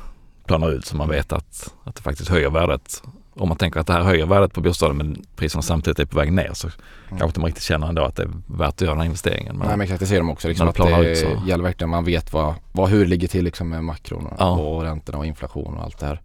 planar 0.45 0.71
ut 0.71 0.85
så 0.85 0.95
man 0.97 1.09
vet 1.09 1.33
att, 1.33 1.73
att 1.83 1.95
det 1.95 2.01
faktiskt 2.01 2.29
höjer 2.29 2.49
värdet. 2.49 3.03
Om 3.39 3.47
man 3.49 3.57
tänker 3.57 3.79
att 3.79 3.87
det 3.87 3.93
här 3.93 4.01
höjer 4.01 4.25
värdet 4.25 4.53
på 4.53 4.61
bostaden 4.61 4.97
men 4.97 5.25
priserna 5.35 5.61
samtidigt 5.61 5.99
är 5.99 6.05
på 6.05 6.17
väg 6.17 6.31
ner 6.33 6.51
så 6.53 6.69
kanske 7.09 7.25
inte 7.25 7.39
man 7.39 7.47
riktigt 7.47 7.63
känner 7.63 7.87
ändå 7.87 8.03
att 8.03 8.15
det 8.15 8.23
är 8.23 8.29
värt 8.47 8.69
att 8.73 8.81
göra 8.81 8.91
den 8.91 8.99
här 8.99 9.05
investeringen. 9.05 9.57
Men, 9.57 9.67
Nej 9.67 9.77
men 9.77 9.83
exakt 9.83 9.99
det 9.99 10.05
ser 10.05 10.17
de 10.17 10.29
också 10.29 10.47
liksom 10.47 10.67
att 10.67 10.75
det 10.75 11.11
ut 11.11 11.17
så. 11.17 11.27
gäller 11.45 11.63
verkligen 11.63 11.89
man 11.89 12.05
vet 12.05 12.33
vad, 12.33 12.53
vad, 12.71 12.89
hur 12.89 12.99
det 12.99 13.09
ligger 13.09 13.27
till 13.27 13.43
liksom 13.43 13.69
med 13.69 13.83
makron 13.83 14.25
och, 14.25 14.33
Ja. 14.39 14.49
och 14.57 14.81
räntorna 14.83 15.17
och 15.17 15.25
inflation 15.25 15.77
och 15.77 15.83
allt 15.83 15.99
det 15.99 16.05
här. 16.05 16.21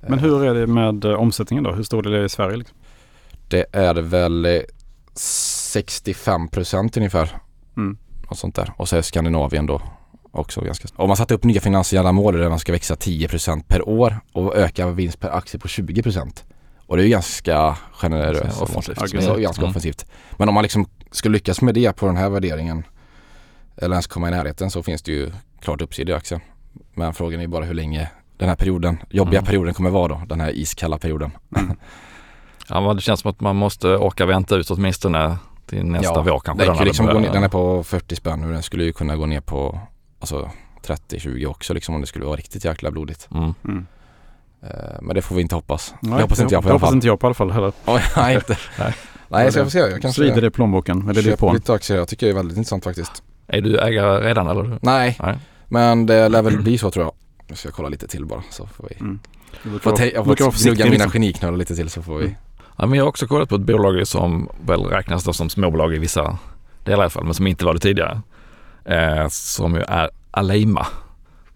Men 0.00 0.18
Eh, 0.18 0.24
hur 0.24 0.44
är 0.44 0.54
det 0.54 0.66
med 0.66 1.04
eh, 1.04 1.12
omsättningen 1.12 1.64
då? 1.64 1.72
Hur 1.72 1.82
stor 1.82 2.06
är 2.06 2.10
det 2.18 2.24
i 2.24 2.28
Sverige? 2.28 2.56
Liksom? 2.56 2.76
Det 3.48 3.66
är 3.72 3.94
väl 3.94 4.44
eh, 4.44 4.60
65 5.14 6.48
procent 6.48 6.96
ungefär. 6.96 7.30
Mm. 7.76 7.96
Och 8.28 8.36
sånt 8.36 8.54
där. 8.54 8.72
Och 8.76 8.88
så 8.88 8.96
är 8.96 9.02
Skandinavien 9.02 9.66
då 9.66 9.82
också 10.32 10.60
ganska 10.60 10.88
Om 10.96 11.08
man 11.08 11.16
satte 11.16 11.34
upp 11.34 11.44
nya 11.44 11.60
finansiella 11.60 12.12
mål 12.12 12.36
där 12.36 12.48
man 12.48 12.58
ska 12.58 12.72
växa 12.72 12.96
10 12.96 13.28
procent 13.28 13.68
per 13.68 13.88
år 13.88 14.20
och 14.32 14.56
öka 14.56 14.86
vinst 14.90 15.20
per 15.20 15.30
aktie 15.30 15.60
på 15.60 15.68
20 15.68 16.02
procent. 16.02 16.44
Och 16.86 16.96
det 16.96 17.02
är 17.02 17.04
ju 17.04 17.10
ganska 17.10 17.76
generöst. 17.92 18.62
Offensivt. 18.62 18.96
Ja, 19.12 19.36
ganska, 19.36 19.62
Mm. 19.62 19.70
offensivt. 19.70 20.06
Men 20.36 20.48
om 20.48 20.54
man 20.54 20.62
liksom 20.62 20.86
skulle 21.10 21.32
lyckas 21.32 21.60
med 21.60 21.74
det 21.74 21.92
på 21.96 22.06
den 22.06 22.16
här 22.16 22.28
värderingen 22.30 22.84
eller 23.76 23.94
ens 23.94 24.06
komma 24.06 24.28
i 24.28 24.30
närheten 24.30 24.70
så 24.70 24.82
finns 24.82 25.02
det 25.02 25.12
ju 25.12 25.32
klart 25.60 25.80
uppsida 25.80 26.12
i 26.12 26.14
aktien. 26.14 26.40
Men 26.94 27.14
frågan 27.14 27.40
är 27.40 27.44
ju 27.44 27.48
bara 27.48 27.64
hur 27.64 27.74
länge 27.74 28.10
den 28.36 28.48
här 28.48 28.56
perioden, 28.56 28.98
jobbiga 29.10 29.38
Mm. 29.38 29.46
perioden 29.46 29.74
kommer 29.74 29.90
vara 29.90 30.08
då. 30.08 30.22
Den 30.28 30.40
här 30.40 30.50
iskalla 30.50 30.98
perioden. 30.98 31.30
ja, 32.68 32.80
men 32.80 32.96
det 32.96 33.02
känns 33.02 33.20
som 33.20 33.30
att 33.30 33.40
man 33.40 33.56
måste 33.56 33.88
orka 33.88 34.26
vänta 34.26 34.56
ut 34.56 34.70
åtminstone 34.70 35.36
till 35.66 35.84
nästa 35.84 36.08
Ja, 36.14 36.22
vår 36.22 36.40
kanske. 36.40 36.64
Den, 36.66 36.84
liksom 36.84 37.06
ner, 37.06 37.32
den 37.32 37.42
är 37.44 37.48
på 37.48 37.84
40 37.84 38.16
spänn 38.16 38.40
nu. 38.40 38.52
Den 38.52 38.62
skulle 38.62 38.84
ju 38.84 38.92
kunna 38.92 39.16
gå 39.16 39.26
ner 39.26 39.40
på 39.40 39.80
alltså 40.22 40.50
30-20 40.86 41.46
också 41.46 41.74
liksom 41.74 41.94
om 41.94 42.00
det 42.00 42.06
skulle 42.06 42.24
vara 42.24 42.36
riktigt 42.36 42.64
jäkla 42.64 42.90
blodigt. 42.90 43.28
Mm. 43.34 43.54
Mm. 43.64 43.86
Eh, 44.62 44.68
men 45.02 45.14
det 45.14 45.22
får 45.22 45.34
vi 45.36 45.42
inte 45.42 45.54
hoppas. 45.54 45.94
Nej, 46.00 46.16
det 46.16 46.22
hoppas 46.22 46.40
inte 46.40 46.54
jag 46.54 46.62
på 46.62 46.68
i 46.68 46.70
det 46.70 46.70
alla 46.70 46.74
hoppas 46.78 46.88
fall. 46.88 46.94
inte 46.94 47.06
jag 47.06 47.20
på 47.20 47.24
i 47.24 47.28
alla 47.28 47.34
fall 47.34 47.50
heller. 47.50 47.72
Oj, 47.86 48.02
nej, 48.16 48.34
inte. 48.40 48.58
Nej. 48.78 48.94
nej, 49.28 49.52
så 49.52 49.58
jag 49.58 49.66
får 49.66 49.70
se. 49.70 49.78
Jag 49.78 50.02
kanske 50.02 50.20
Svider 50.22 50.40
det 50.40 50.46
i 50.46 50.50
plånboken, 50.50 50.98
men 50.98 51.14
det 51.14 51.20
är 51.20 51.22
köper 51.22 51.36
depån. 51.36 51.54
lite 51.54 51.72
aktier. 51.72 51.98
Jag 51.98 52.08
tycker 52.08 52.26
det 52.26 52.32
är 52.32 52.36
väldigt 52.36 52.56
intressant 52.56 52.84
faktiskt. 52.84 53.22
Är 53.46 53.60
du 53.60 53.78
ägare 53.78 54.28
redan 54.28 54.48
eller? 54.48 54.78
Nej, 54.82 55.16
Nej. 55.22 55.38
men 55.68 56.06
det 56.06 56.28
lär 56.28 56.42
väl 56.42 56.62
bli 56.62 56.78
så 56.78 56.90
tror 56.90 57.04
jag. 57.04 57.12
Nu 57.48 57.56
ska 57.56 57.68
jag 57.68 57.74
kolla 57.74 57.88
lite 57.88 58.08
till 58.08 58.24
bara 58.26 58.42
så 58.50 58.66
får 58.66 58.86
vi. 58.90 58.96
Mm. 59.00 59.18
Det 59.62 59.68
brukar 59.68 59.90
Får 59.90 60.36
jag 60.40 60.54
får 60.54 60.64
gnugga 60.64 60.84
mina 60.84 60.90
liksom. 61.04 61.10
geniknölar 61.12 61.56
lite 61.58 61.74
till 61.76 61.90
så 61.90 62.02
får 62.02 62.18
vi. 62.18 62.24
Mm. 62.24 62.36
Ja, 62.78 62.86
men 62.86 62.98
jag 62.98 63.04
har 63.04 63.08
också 63.08 63.26
kollat 63.26 63.48
på 63.48 63.54
ett 63.54 63.60
bolag 63.60 64.06
som 64.06 64.48
väl 64.66 64.84
räknas 64.84 65.24
då 65.24 65.32
som 65.32 65.50
småbolag 65.50 65.94
i 65.94 65.98
vissa 65.98 66.38
delar 66.84 66.98
i 66.98 67.00
alla 67.02 67.10
fall, 67.10 67.24
men 67.24 67.34
som 67.34 67.46
inte 67.46 67.64
var 67.64 67.74
det 67.74 67.80
tidigare. 67.80 68.20
Eh, 68.84 69.28
som 69.28 69.74
ju 69.74 69.80
är 69.80 70.10
Aleima. 70.30 70.86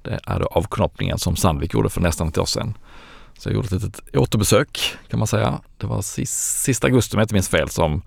Det 0.02 0.20
är 0.26 0.40
då 0.40 0.46
avknoppningen 0.46 1.18
som 1.18 1.36
Sandvik 1.36 1.74
gjorde 1.74 1.88
för 1.88 2.00
nästan 2.00 2.28
ett 2.28 2.38
år 2.38 2.44
sedan. 2.44 2.74
Så 3.38 3.48
jag 3.48 3.54
gjorde 3.54 3.66
ett 3.66 3.72
litet 3.72 4.16
återbesök 4.16 4.96
kan 5.08 5.18
man 5.18 5.26
säga. 5.26 5.60
Det 5.76 5.86
var 5.86 6.02
sista 6.02 6.86
augusti 6.86 7.16
om 7.16 7.18
jag 7.18 7.24
inte 7.24 7.34
minns 7.34 7.48
fel 7.48 7.68
som 7.68 8.02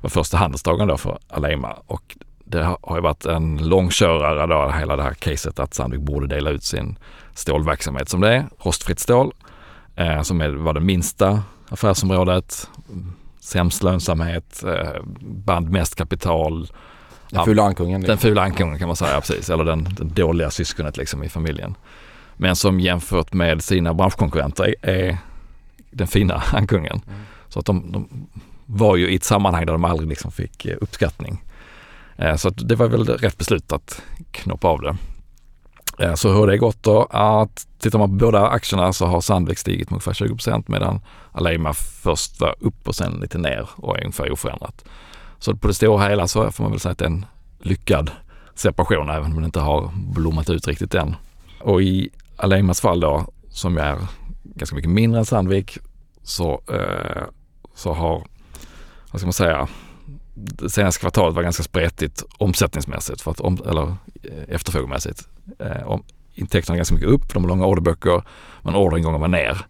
var 0.00 0.10
första 0.10 0.36
handelsdagen 0.36 0.88
då 0.88 0.96
för 0.96 1.18
Aleima 1.28 1.76
och 1.86 2.16
det 2.44 2.62
har 2.82 2.96
ju 2.96 3.00
varit 3.00 3.26
en 3.26 3.68
långkörare 3.68 4.46
då, 4.46 4.72
hela 4.78 4.96
det 4.96 5.02
här 5.02 5.14
caset 5.14 5.58
att 5.58 5.74
Sandvik 5.74 6.00
borde 6.00 6.26
dela 6.26 6.50
ut 6.50 6.64
sin 6.64 6.98
stålverksamhet 7.34 8.08
som 8.08 8.20
det 8.20 8.34
är, 8.34 8.46
rostfritt 8.58 9.00
stål, 9.00 9.32
eh, 9.96 10.22
som 10.22 10.40
är, 10.40 10.50
var 10.50 10.74
det 10.74 10.80
minsta 10.80 11.42
affärsområdet, 11.68 12.70
sämst 13.40 13.82
lönsamhet, 13.82 14.64
eh, 14.64 15.02
band 15.20 15.70
mest 15.70 15.94
kapital. 15.94 16.68
Den 17.34 17.44
fula 17.44 17.62
ankungen. 17.62 18.00
Den 18.00 18.18
fula 18.18 18.42
ankungen 18.42 18.78
kan 18.78 18.86
man 18.86 18.96
säga, 18.96 19.20
precis. 19.20 19.50
Eller 19.50 19.64
den, 19.64 19.88
den 19.96 20.14
dåliga 20.14 20.50
syskonet 20.50 20.96
liksom 20.96 21.22
i 21.24 21.28
familjen. 21.28 21.74
Men 22.36 22.56
som 22.56 22.80
jämfört 22.80 23.32
med 23.32 23.64
sina 23.64 23.94
branschkonkurrenter 23.94 24.74
är, 24.82 25.18
den 25.90 26.06
fina 26.06 26.34
ankungen. 26.52 27.00
Mm. 27.06 27.20
Så 27.48 27.58
att 27.58 27.66
de, 27.66 27.92
de, 27.92 28.08
var 28.66 28.96
ju 28.96 29.10
i 29.10 29.14
ett 29.14 29.24
sammanhang 29.24 29.66
där 29.66 29.72
de 29.72 29.84
aldrig 29.84 30.08
liksom 30.08 30.30
fick 30.30 30.66
eh, 30.66 30.76
uppskattning. 30.80 31.44
Eh, 32.16 32.36
så 32.36 32.50
det 32.50 32.74
var 32.74 32.88
väl 32.88 33.06
rätt 33.06 33.38
beslut 33.38 33.72
att 33.72 34.02
knoppa 34.30 34.68
av 34.68 34.80
det. 34.80 34.96
Eh, 35.98 36.14
så 36.14 36.32
hur 36.32 36.46
det 36.46 36.58
gått 36.58 36.82
då? 36.82 37.02
Att 37.10 37.66
tittar 37.78 37.98
man 37.98 38.08
på 38.08 38.14
båda 38.14 38.48
aktierna 38.48 38.92
så 38.92 39.06
har 39.06 39.20
Sandvik 39.20 39.58
stigit 39.58 39.90
med 39.90 39.94
ungefär 39.94 40.26
20% 40.26 40.64
medan 40.66 41.00
Alema 41.32 41.74
först 41.74 42.40
var 42.40 42.54
upp 42.60 42.88
och 42.88 42.94
sen 42.94 43.12
lite 43.12 43.38
ner 43.38 43.68
och 43.76 43.96
är 43.96 44.00
ungefär 44.00 44.32
oförändrat. 44.32 44.84
Så 45.38 45.56
på 45.56 45.68
det 45.68 45.74
stora 45.74 46.08
hela 46.08 46.28
så 46.28 46.52
får 46.52 46.64
man 46.64 46.70
väl 46.70 46.80
säga 46.80 46.92
att 46.92 46.98
det 46.98 47.04
är 47.04 47.10
en 47.10 47.26
lyckad 47.58 48.10
separation 48.54 49.10
även 49.10 49.24
om 49.24 49.34
den 49.34 49.44
inte 49.44 49.60
har 49.60 49.90
blommat 49.94 50.50
ut 50.50 50.68
riktigt 50.68 50.94
än. 50.94 51.16
Och 51.60 51.82
i 51.82 52.10
Alemas 52.36 52.80
fall 52.80 53.00
då, 53.00 53.26
som 53.48 53.78
är 53.78 53.98
ganska 54.44 54.76
mycket 54.76 54.90
mindre 54.90 55.18
än 55.18 55.24
Sandvik, 55.24 55.78
så, 56.22 56.62
eh, 56.72 57.22
så 57.74 57.92
har, 57.92 58.26
vad 59.10 59.20
ska 59.20 59.26
man 59.26 59.32
säga, 59.32 59.68
det 60.34 60.70
senaste 60.70 61.00
kvartalet 61.00 61.34
var 61.34 61.42
ganska 61.42 61.62
spretigt 61.62 62.24
omsättningsmässigt, 62.38 63.20
för 63.20 63.30
att 63.30 63.40
om, 63.40 63.58
eller 63.66 63.82
eh, 64.22 64.44
efterfrågemässigt. 64.48 65.28
Eh, 65.58 65.86
om, 65.86 66.02
intäkterna 66.34 66.76
ganska 66.76 66.94
mycket 66.94 67.10
upp, 67.10 67.34
de 67.34 67.42
har 67.42 67.48
långa 67.48 67.66
orderböcker, 67.66 68.22
men 68.62 68.74
orderingången 68.74 69.20
var 69.20 69.28
ner. 69.28 69.66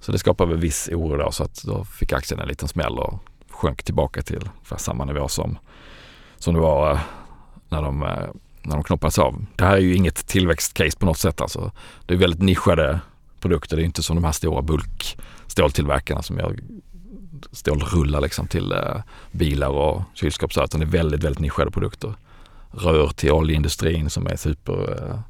Så 0.00 0.12
det 0.12 0.18
skapade 0.18 0.50
väl 0.50 0.60
viss 0.60 0.88
oro 0.92 1.16
då, 1.16 1.32
så 1.32 1.44
att 1.44 1.62
då 1.62 1.84
fick 1.84 2.12
aktien 2.12 2.40
en 2.40 2.48
liten 2.48 2.68
smäll 2.68 2.98
och 2.98 3.22
sjönk 3.56 3.82
tillbaka 3.82 4.22
till 4.22 4.48
samma 4.76 5.04
nivå 5.04 5.28
som, 5.28 5.58
som 6.36 6.54
det 6.54 6.60
var 6.60 6.92
eh, 6.92 7.00
när 7.68 7.82
de, 7.82 8.02
eh, 8.02 8.28
när 8.62 8.74
de 8.74 8.84
knoppades 8.84 9.18
av. 9.18 9.44
Det 9.56 9.64
här 9.64 9.76
är 9.76 9.80
ju 9.80 9.94
inget 9.94 10.26
tillväxtcase 10.26 10.98
på 10.98 11.06
något 11.06 11.18
sätt 11.18 11.40
alltså. 11.40 11.72
Det 12.06 12.14
är 12.14 12.18
väldigt 12.18 12.42
nischade 12.42 13.00
produkter. 13.40 13.76
Det 13.76 13.82
är 13.82 13.84
inte 13.84 14.02
som 14.02 14.16
de 14.16 14.24
här 14.24 14.32
stora 14.32 14.62
bulkståltillverkarna 14.62 16.22
som 16.22 16.38
gör 16.38 16.56
stålrullar 17.52 18.20
liksom 18.20 18.46
till 18.46 18.72
eh, 18.72 18.96
bilar 19.32 19.68
och 19.68 20.02
kylskåp 20.14 20.52
så 20.52 20.64
utan 20.64 20.80
det 20.80 20.86
är 20.86 20.90
väldigt, 20.90 21.24
väldigt 21.24 21.40
nischade 21.40 21.70
produkter. 21.70 22.14
Rör 22.70 23.08
till 23.08 23.32
oljeindustrin 23.32 24.10
som 24.10 24.26
är 24.26 24.36
super, 24.36 25.22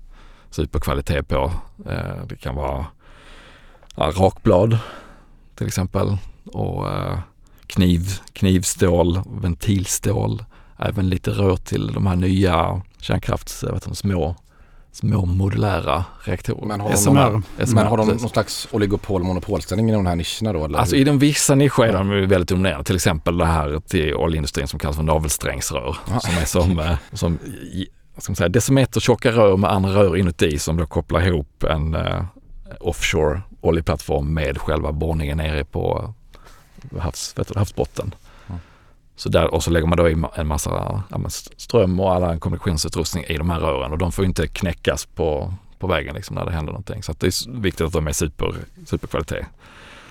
superkvalitet 0.50 1.28
på. 1.28 1.52
Det 2.26 2.36
kan 2.40 2.54
vara 2.54 2.86
ja, 3.96 4.12
rakblad 4.16 4.78
till 5.54 5.66
exempel 5.66 6.18
och 6.44 6.86
kniv, 7.66 8.20
knivstål, 8.32 9.20
ventilstål, 9.26 10.44
även 10.78 11.08
lite 11.08 11.30
rör 11.30 11.56
till 11.56 11.92
de 11.92 12.06
här 12.06 12.16
nya 12.16 12.82
kärnkrafts, 13.00 13.64
vet 13.64 13.88
du, 13.88 13.94
små 13.94 14.36
små 14.96 15.26
modulära 15.26 16.04
reaktorer. 16.24 16.66
Men 16.66 16.80
har 16.80 16.90
de, 16.90 16.96
SMR. 16.96 17.30
Någon, 17.30 17.42
SMR, 17.66 17.74
men 17.74 17.86
har 17.86 17.96
de 17.96 18.08
någon 18.08 18.28
slags 18.28 18.68
oligopol 18.70 19.22
monopolställning 19.22 19.90
i 19.90 19.92
de 19.92 20.06
här 20.06 20.16
nischerna 20.16 20.58
då? 20.58 20.64
Eller? 20.64 20.78
Alltså 20.78 20.96
i 20.96 21.04
de 21.04 21.18
vissa 21.18 21.54
nischer 21.54 21.84
är 21.84 21.92
de 21.92 22.08
väldigt 22.28 22.48
dominerande. 22.48 22.84
Till 22.84 22.96
exempel 22.96 23.38
det 23.38 23.46
här 23.46 23.80
till 23.80 24.14
oljeindustrin 24.14 24.68
som 24.68 24.78
kallas 24.78 24.96
för 24.96 25.02
navelsträngsrör. 25.02 25.96
Ja. 26.10 26.20
Som 26.20 26.38
är 26.38 26.44
som, 26.44 26.78
eh, 26.78 26.96
som 27.12 27.38
ska 28.18 28.30
man 28.30 28.36
säga, 28.36 28.48
decimeter 28.48 29.00
tjocka 29.00 29.30
rör 29.30 29.56
med 29.56 29.72
andra 29.72 29.90
rör 29.90 30.16
inuti 30.16 30.58
som 30.58 30.76
då 30.76 30.86
kopplar 30.86 31.26
ihop 31.26 31.64
en 31.64 31.94
uh, 31.94 32.24
offshore 32.80 33.42
oljeplattform 33.60 34.34
med 34.34 34.58
själva 34.58 34.92
borrningen 34.92 35.38
nere 35.38 35.64
på 35.64 36.14
havs, 36.98 37.34
du, 37.34 37.44
havsbotten. 37.56 38.14
Så 39.16 39.28
där, 39.28 39.54
och 39.54 39.64
så 39.64 39.70
lägger 39.70 39.86
man 39.86 39.98
då 39.98 40.08
i 40.08 40.16
en 40.34 40.46
massa 40.46 41.02
ja, 41.10 41.28
ström 41.56 42.00
och 42.00 42.14
all 42.14 42.38
kommunikationsutrustning 42.38 43.24
i 43.24 43.36
de 43.36 43.50
här 43.50 43.60
rören 43.60 43.92
och 43.92 43.98
de 43.98 44.12
får 44.12 44.24
inte 44.24 44.46
knäckas 44.46 45.06
på, 45.06 45.54
på 45.78 45.86
vägen 45.86 46.14
liksom 46.14 46.36
när 46.36 46.44
det 46.44 46.52
händer 46.52 46.72
någonting. 46.72 47.02
Så 47.02 47.14
det 47.18 47.26
är 47.26 47.60
viktigt 47.60 47.86
att 47.86 47.92
de 47.92 48.06
är 48.06 48.12
super, 48.12 48.54
superkvalitet. 48.86 49.46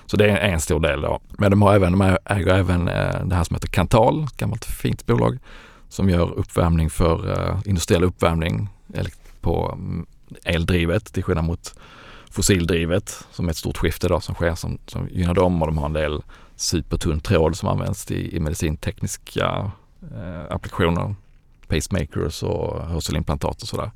Så 0.06 0.16
det 0.16 0.30
är 0.30 0.36
en 0.36 0.60
stor 0.60 0.80
del 0.80 1.00
då. 1.00 1.20
Men 1.38 1.50
de, 1.50 1.62
har 1.62 1.74
även, 1.74 1.98
de 1.98 2.16
äger 2.24 2.54
även 2.54 2.88
eh, 2.88 3.24
det 3.24 3.34
här 3.34 3.44
som 3.44 3.54
heter 3.54 3.68
Kantal, 3.68 4.24
ett 4.24 4.36
gammalt 4.36 4.64
fint 4.64 5.06
bolag 5.06 5.38
som 5.88 6.10
gör 6.10 6.38
uppvärmning 6.38 6.90
för 6.90 7.30
uh, 7.30 7.58
industriell 7.64 8.04
uppvärmning 8.04 8.68
på 9.40 9.72
mm, 9.72 10.06
eldrivet 10.44 11.12
till 11.12 11.22
skillnad 11.22 11.44
mot 11.44 11.74
fossildrivet 12.30 13.26
som 13.30 13.46
är 13.46 13.50
ett 13.50 13.56
stort 13.56 13.76
skifte 13.76 14.08
då 14.08 14.20
som 14.20 14.34
sker 14.34 14.54
som, 14.54 14.78
som 14.86 15.08
gynnar 15.08 15.34
dem 15.34 15.62
och 15.62 15.68
de 15.68 15.78
har 15.78 15.86
en 15.86 15.92
del 15.92 16.22
supertunn 16.56 17.20
tråd 17.20 17.56
som 17.56 17.68
används 17.68 18.10
i, 18.10 18.36
i 18.36 18.40
medicintekniska 18.40 19.70
eh, 20.14 20.54
applikationer. 20.54 21.14
Pacemakers 21.68 22.42
och 22.42 22.88
hörselimplantat 22.88 23.62
och 23.62 23.68
sådär. 23.68 23.90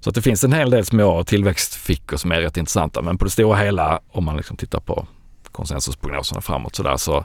Så 0.00 0.08
att 0.08 0.14
det 0.14 0.22
finns 0.22 0.44
en 0.44 0.52
hel 0.52 0.70
del 0.70 0.84
små 0.84 1.24
tillväxtfickor 1.24 2.16
som 2.16 2.32
är 2.32 2.40
rätt 2.40 2.56
intressanta. 2.56 3.02
Men 3.02 3.18
på 3.18 3.24
det 3.24 3.30
stora 3.30 3.56
hela, 3.56 4.00
om 4.08 4.24
man 4.24 4.36
liksom 4.36 4.56
tittar 4.56 4.80
på 4.80 5.06
konsensusprognoserna 5.52 6.40
framåt 6.40 6.76
sådär, 6.76 6.96
så 6.96 7.24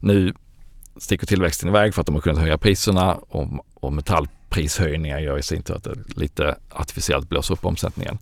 nu 0.00 0.34
sticker 0.96 1.26
tillväxten 1.26 1.68
iväg 1.68 1.94
för 1.94 2.00
att 2.00 2.06
de 2.06 2.14
har 2.14 2.22
kunnat 2.22 2.40
höja 2.40 2.58
priserna 2.58 3.14
och, 3.14 3.48
och 3.74 3.92
metallprishöjningar 3.92 5.18
gör 5.18 5.38
i 5.38 5.42
sin 5.42 5.62
tur 5.62 5.74
att 5.74 5.84
det 5.84 5.94
lite 6.16 6.56
artificiellt 6.70 7.28
blåser 7.28 7.54
upp 7.54 7.64
omsättningen. 7.64 8.18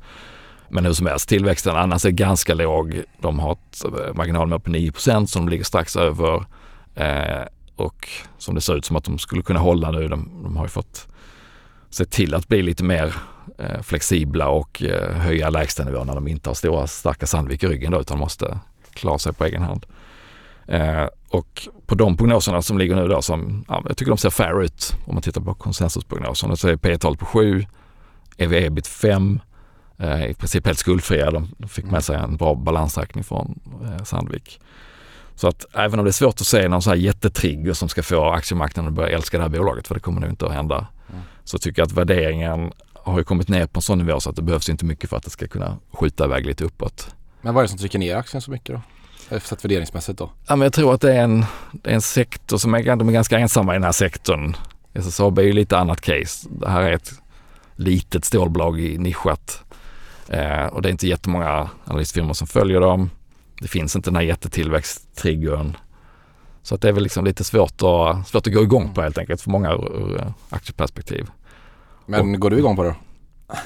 Men 0.75 0.85
hur 0.85 0.93
som 0.93 1.07
helst, 1.07 1.29
tillväxten 1.29 1.77
annars 1.77 2.05
är 2.05 2.11
ganska 2.11 2.55
låg. 2.55 3.03
De 3.21 3.39
har 3.39 3.53
ett 3.53 3.85
eh, 3.85 4.15
marginalmål 4.15 4.61
på 4.61 4.71
9 4.71 4.93
som 5.03 5.27
de 5.33 5.49
ligger 5.49 5.65
strax 5.65 5.97
över. 5.97 6.45
Eh, 6.95 7.43
och 7.77 8.09
som 8.39 8.55
det 8.55 8.61
ser 8.61 8.77
ut 8.77 8.85
som 8.85 8.97
att 8.97 9.05
de 9.05 9.19
skulle 9.19 9.43
kunna 9.43 9.61
hålla 9.61 9.91
nu. 9.91 10.09
De, 10.09 10.43
de 10.43 10.57
har 10.57 10.65
ju 10.65 10.69
fått 10.69 11.09
se 11.91 12.05
till 12.05 12.35
att 12.35 12.49
bli 12.49 12.63
lite 12.63 12.85
mer 12.85 13.15
eh, 13.59 13.83
flexibla 13.83 14.49
och 14.49 14.83
eh, 14.83 15.13
höja 15.13 15.51
lägstanivån 15.51 16.07
när 16.07 16.15
de 16.15 16.29
inte 16.29 16.51
har 16.51 16.55
stora 16.55 16.87
starka 16.87 17.27
Sandvik 17.27 17.63
i 17.63 17.67
ryggen 17.67 17.93
då, 17.93 18.01
utan 18.01 18.19
måste 18.19 18.59
klara 18.93 19.19
sig 19.19 19.33
på 19.33 19.45
egen 19.45 19.63
hand. 19.63 19.87
Eh, 20.67 21.07
och 21.29 21.69
på 21.87 21.95
de 21.95 22.17
prognoserna 22.17 22.63
som 22.63 22.79
ligger 22.79 22.97
nu 22.97 23.09
då 23.09 23.23
som, 23.23 23.65
ja, 23.69 23.83
jag 23.89 23.97
tycker 23.97 24.11
de 24.11 24.19
ser 24.19 24.31
fair 24.31 24.63
ut 24.63 24.95
om 25.07 25.15
man 25.15 25.23
tittar 25.23 25.41
på 25.41 25.55
konsensusprognoserna 25.55 26.57
så 26.57 26.69
är 26.69 26.77
P 26.77 26.99
talet 26.99 27.19
på 27.19 27.27
7, 27.27 27.67
EV-ebit 28.37 28.87
5, 28.87 29.41
i 30.03 30.35
princip 30.35 30.67
helt 30.67 30.79
skuldfria. 30.79 31.31
De, 31.31 31.69
fick 31.69 31.85
med 31.85 32.05
sig 32.05 32.17
en 32.17 32.37
bra 32.37 32.55
balansräkning 32.55 33.25
från 33.25 33.61
eh, 33.85 34.05
Sandvik. 34.05 34.61
Så 35.35 35.49
att 35.49 35.67
även 35.75 35.99
om 35.99 36.05
det 36.05 36.11
är 36.11 36.13
svårt 36.13 36.41
att 36.41 36.47
se 36.47 36.69
någon 36.69 36.83
sån 36.83 36.91
här 36.91 36.99
jättetrigger 36.99 37.73
som 37.73 37.89
ska 37.89 38.03
få 38.03 38.31
aktiemarknaden 38.31 38.89
att 38.89 38.95
börja 38.95 39.17
älska 39.17 39.37
det 39.37 39.43
här 39.43 39.51
bolaget, 39.51 39.89
för 39.89 39.95
det 39.95 40.01
kommer 40.01 40.21
nog 40.21 40.31
inte 40.31 40.47
att 40.47 40.53
hända, 40.53 40.87
mm. 41.09 41.21
så 41.45 41.59
tycker 41.59 41.83
jag 41.83 41.87
att 41.87 41.93
värderingen 41.93 42.73
har 42.93 43.19
ju 43.19 43.25
kommit 43.25 43.49
ner 43.49 43.67
på 43.67 43.79
en 43.79 43.83
sån 43.83 43.99
nivå 43.99 44.21
så 44.21 44.31
att 44.31 44.37
det 44.37 44.43
behövs 44.43 44.69
inte 44.69 44.85
mycket 44.85 45.11
för 45.11 45.17
att 45.17 45.23
det 45.23 45.31
ska 45.31 45.49
kunna 45.49 45.79
skjuta 45.93 46.25
iväg 46.25 46.47
lite 46.47 46.65
uppåt. 46.65 47.15
Men 47.41 47.55
vad 47.55 47.63
är 47.63 47.65
det 47.65 47.69
som 47.69 47.79
trycker 47.79 47.99
ner 47.99 48.17
aktien 48.17 48.43
så 48.43 48.51
mycket 48.51 48.77
då? 49.31 49.39
Sett 49.39 49.65
värderingsmässigt 49.65 50.19
då? 50.19 50.31
Ja, 50.49 50.57
men 50.57 50.67
jag 50.67 50.73
tror 50.73 50.95
att 50.95 51.01
det 51.01 51.13
är 51.13 51.23
en, 51.23 51.45
det 51.73 51.91
är 51.91 51.95
en 51.95 52.03
sektor 52.03 52.59
som 52.59 52.75
är, 52.75 52.97
de 52.97 53.09
är 53.09 53.13
ganska 53.13 53.39
ensamma 53.39 53.73
i 53.73 53.77
den 53.77 53.85
här 53.85 53.93
sektorn. 53.93 54.57
SSAB 54.95 55.39
är 55.39 55.43
ju 55.43 55.53
lite 55.53 55.79
annat 55.79 56.01
case. 56.01 56.49
Det 56.51 56.69
här 56.69 56.83
är 56.83 56.93
ett 56.93 57.13
litet 57.77 58.25
stålbolag 58.25 58.81
i 58.81 58.99
nischat 58.99 59.65
Eh, 60.33 60.67
och 60.67 60.83
det 60.83 60.89
är 60.89 60.91
inte 60.91 61.07
jättemånga 61.07 61.71
analysfirmor 61.85 62.33
som 62.33 62.47
följer 62.47 62.81
dem. 62.81 63.11
Det 63.61 63.69
finns 63.69 63.97
inte 63.97 64.11
den 64.11 64.17
här 64.17 64.23
jättetillväxttriggern. 64.23 65.77
Så 66.63 66.75
att 66.75 66.81
det 66.81 66.89
är 66.89 66.93
väl 66.93 67.03
liksom 67.03 67.25
lite 67.25 67.45
svårt 67.45 67.73
att, 67.83 68.29
svårt 68.29 68.47
att 68.47 68.53
gå 68.53 68.63
igång 68.63 68.95
på 68.95 69.03
helt 69.03 69.19
enkelt 69.19 69.41
för 69.41 69.51
många 69.51 69.73
ur, 69.73 70.11
ur 70.11 70.33
aktieperspektiv. 70.51 71.31
Men 72.07 72.35
och, 72.35 72.41
går 72.41 72.51
du 72.51 72.59
igång 72.59 72.77
på 72.77 72.83
det? 72.83 72.95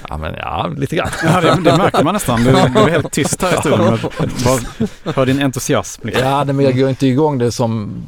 Ja, 0.09 0.17
men, 0.17 0.33
ja 0.33 0.67
lite 0.77 0.95
grann. 0.95 1.09
Ja, 1.23 1.41
det, 1.41 1.61
det 1.71 1.77
märker 1.77 2.03
man 2.03 2.13
nästan. 2.13 2.43
Du, 2.43 2.51
du 2.51 2.57
är 2.57 2.89
helt 2.89 3.11
tyst 3.11 3.41
här 3.41 3.53
i 3.53 3.57
studion. 3.57 3.97
Hör 5.15 5.25
din 5.25 5.41
entusiasm. 5.41 6.07
Liksom. 6.07 6.25
Ja, 6.25 6.43
men 6.43 6.59
jag 6.59 6.77
går 6.77 6.89
inte 6.89 7.07
igång 7.07 7.37
det 7.37 7.51
som 7.51 8.01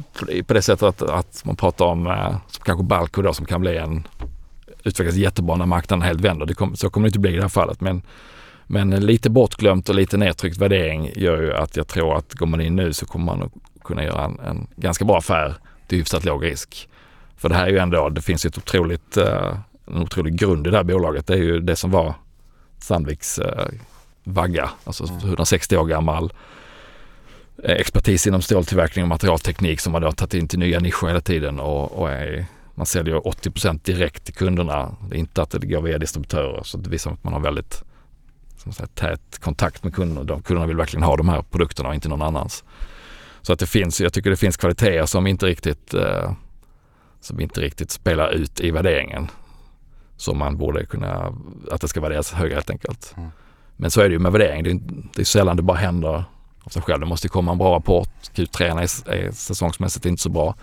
på 0.46 0.54
det 0.54 0.62
sättet 0.62 0.82
att, 0.82 1.02
att 1.02 1.44
man 1.44 1.56
pratar 1.56 1.84
om 1.84 2.06
eh, 2.06 2.30
som 2.46 2.64
kanske 2.64 2.84
Balco 2.84 3.22
då 3.22 3.32
som 3.32 3.46
kan 3.46 3.60
bli 3.60 3.76
en 3.76 4.06
utvecklas 4.84 5.16
jättebra 5.16 5.56
när 5.56 5.66
marknaden 5.66 6.02
helt 6.02 6.20
vänder. 6.20 6.46
Det 6.46 6.54
kom, 6.54 6.76
så 6.76 6.90
kommer 6.90 7.04
det 7.04 7.08
inte 7.08 7.18
bli 7.18 7.32
i 7.32 7.36
det 7.36 7.42
här 7.42 7.48
fallet. 7.48 7.80
Men 7.80 8.02
men 8.72 8.90
lite 8.90 9.30
bortglömt 9.30 9.88
och 9.88 9.94
lite 9.94 10.16
nedtryckt 10.16 10.58
värdering 10.58 11.12
gör 11.16 11.42
ju 11.42 11.54
att 11.54 11.76
jag 11.76 11.88
tror 11.88 12.16
att 12.16 12.34
går 12.34 12.46
man 12.46 12.60
in 12.60 12.76
nu 12.76 12.92
så 12.92 13.06
kommer 13.06 13.24
man 13.24 13.42
att 13.42 13.82
kunna 13.84 14.04
göra 14.04 14.24
en, 14.24 14.40
en 14.40 14.66
ganska 14.76 15.04
bra 15.04 15.18
affär 15.18 15.54
till 15.86 15.98
hyfsat 15.98 16.24
låg 16.24 16.44
risk. 16.44 16.88
För 17.36 17.48
det 17.48 17.54
här 17.54 17.66
är 17.66 17.70
ju 17.70 17.78
ändå, 17.78 18.08
det 18.08 18.22
finns 18.22 18.46
ju 18.46 18.48
ett 18.48 18.58
otroligt, 18.58 19.16
uh, 19.16 19.58
en 19.86 20.02
otrolig 20.02 20.38
grund 20.38 20.66
i 20.66 20.70
det 20.70 20.76
här 20.76 20.84
bolaget. 20.84 21.26
Det 21.26 21.34
är 21.34 21.38
ju 21.38 21.60
det 21.60 21.76
som 21.76 21.90
var 21.90 22.14
Sandviks 22.78 23.38
uh, 23.38 23.44
vagga, 24.24 24.70
alltså 24.84 25.04
mm. 25.04 25.28
160 25.28 25.76
år 25.76 25.84
gammal 25.84 26.32
eh, 27.64 27.74
expertis 27.74 28.26
inom 28.26 28.42
ståltillverkning 28.42 29.02
och 29.02 29.08
materialteknik 29.08 29.80
som 29.80 29.94
har 29.94 30.00
då 30.00 30.12
tagit 30.12 30.34
in 30.34 30.48
till 30.48 30.58
nya 30.58 30.80
nischer 30.80 31.06
hela 31.06 31.20
tiden 31.20 31.60
och, 31.60 31.92
och 31.92 32.10
är, 32.10 32.46
man 32.74 32.86
säljer 32.86 33.14
80% 33.14 33.80
direkt 33.84 34.24
till 34.24 34.34
kunderna. 34.34 34.96
Det 35.08 35.16
är 35.16 35.18
inte 35.18 35.42
att 35.42 35.50
det 35.50 35.66
går 35.66 35.82
via 35.82 35.98
distributörer 35.98 36.62
så 36.64 36.78
det 36.78 36.90
visar 36.90 37.10
att 37.10 37.24
man 37.24 37.32
har 37.32 37.40
väldigt 37.40 37.84
som 38.62 38.72
sagt, 38.72 38.94
tät 38.94 39.38
kontakt 39.38 39.84
med 39.84 39.94
kunderna. 39.94 40.24
De 40.24 40.42
kunderna 40.42 40.66
vill 40.66 40.76
verkligen 40.76 41.02
ha 41.02 41.16
de 41.16 41.28
här 41.28 41.42
produkterna 41.42 41.88
och 41.88 41.94
inte 41.94 42.08
någon 42.08 42.22
annans. 42.22 42.64
Så 43.42 43.52
att 43.52 43.58
det 43.58 43.66
finns, 43.66 44.00
jag 44.00 44.12
tycker 44.12 44.30
det 44.30 44.36
finns 44.36 44.56
kvaliteter 44.56 45.06
som 45.06 45.26
inte 45.26 45.46
riktigt, 45.46 45.94
eh, 45.94 46.32
som 47.20 47.40
inte 47.40 47.60
riktigt 47.60 47.90
spelar 47.90 48.30
ut 48.30 48.60
i 48.60 48.70
värderingen. 48.70 49.28
Som 50.16 50.38
man 50.38 50.56
borde 50.56 50.86
kunna, 50.86 51.32
att 51.70 51.80
det 51.80 51.88
ska 51.88 52.00
värderas 52.00 52.32
högre 52.32 52.54
helt 52.54 52.70
enkelt. 52.70 53.14
Mm. 53.16 53.30
Men 53.76 53.90
så 53.90 54.00
är 54.00 54.08
det 54.08 54.12
ju 54.12 54.18
med 54.18 54.32
värdering. 54.32 54.64
Det 54.64 54.70
är, 54.70 54.80
det 55.14 55.22
är 55.22 55.24
sällan 55.24 55.56
det 55.56 55.62
bara 55.62 55.76
händer 55.76 56.24
av 56.64 56.68
sig 56.70 56.82
själv. 56.82 57.00
Det 57.00 57.06
måste 57.06 57.28
komma 57.28 57.52
en 57.52 57.58
bra 57.58 57.76
rapport. 57.76 58.08
Q3 58.34 58.62
är, 58.62 59.12
är 59.14 59.30
säsongsmässigt 59.32 60.06
inte 60.06 60.22
så 60.22 60.28
bra. 60.28 60.54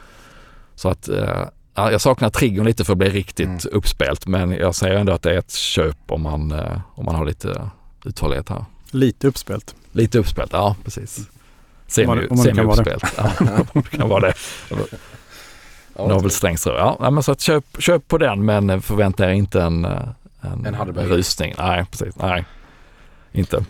Så 0.75 0.89
att 0.89 1.09
eh, 1.09 1.45
ja, 1.75 1.91
jag 1.91 2.01
saknar 2.01 2.29
triggern 2.29 2.65
lite 2.65 2.85
för 2.85 2.93
att 2.93 2.97
bli 2.97 3.09
riktigt 3.09 3.47
Mm. 3.47 3.59
uppspelt. 3.71 4.27
Men 4.27 4.51
jag 4.51 4.75
säger 4.75 4.95
ändå 4.95 5.13
att 5.13 5.21
det 5.21 5.33
är 5.33 5.37
ett 5.37 5.51
köp 5.51 5.97
om 6.07 6.21
man, 6.21 6.51
eh, 6.51 6.79
om 6.95 7.05
man 7.05 7.15
har 7.15 7.25
lite 7.25 7.69
uthållighet 8.05 8.49
här. 8.49 8.65
Lite 8.91 9.27
uppspelt. 9.27 9.75
Lite 9.91 10.19
uppspelt, 10.19 10.53
ja 10.53 10.75
precis. 10.83 11.17
Om 11.17 12.05
man- 12.05 12.17
Semi, 12.17 12.29
om 12.29 12.37
man 12.37 12.45
kan 12.55 12.67
vara. 12.67 12.99
Ja, 13.17 13.65
det 13.73 13.97
kan 13.97 14.09
vara 14.09 14.21
det. 14.21 14.33
Navelsträng 15.95 16.57
så. 16.57 16.69
Ja, 16.69 16.97
nej, 16.99 17.11
men 17.11 17.23
så 17.23 17.31
att 17.31 17.41
köp, 17.41 17.65
köp 17.79 18.07
på 18.07 18.17
den 18.17 18.45
men 18.45 18.81
förvänta 18.81 19.25
er 19.25 19.29
inte 19.33 19.61
en, 19.61 19.85
en, 19.85 20.65
En 20.65 20.75
rusning. 20.95 21.53
Nej, 21.57 21.85
precis. 21.91 22.15
Nej, 22.15 22.45
inte. 23.31 23.65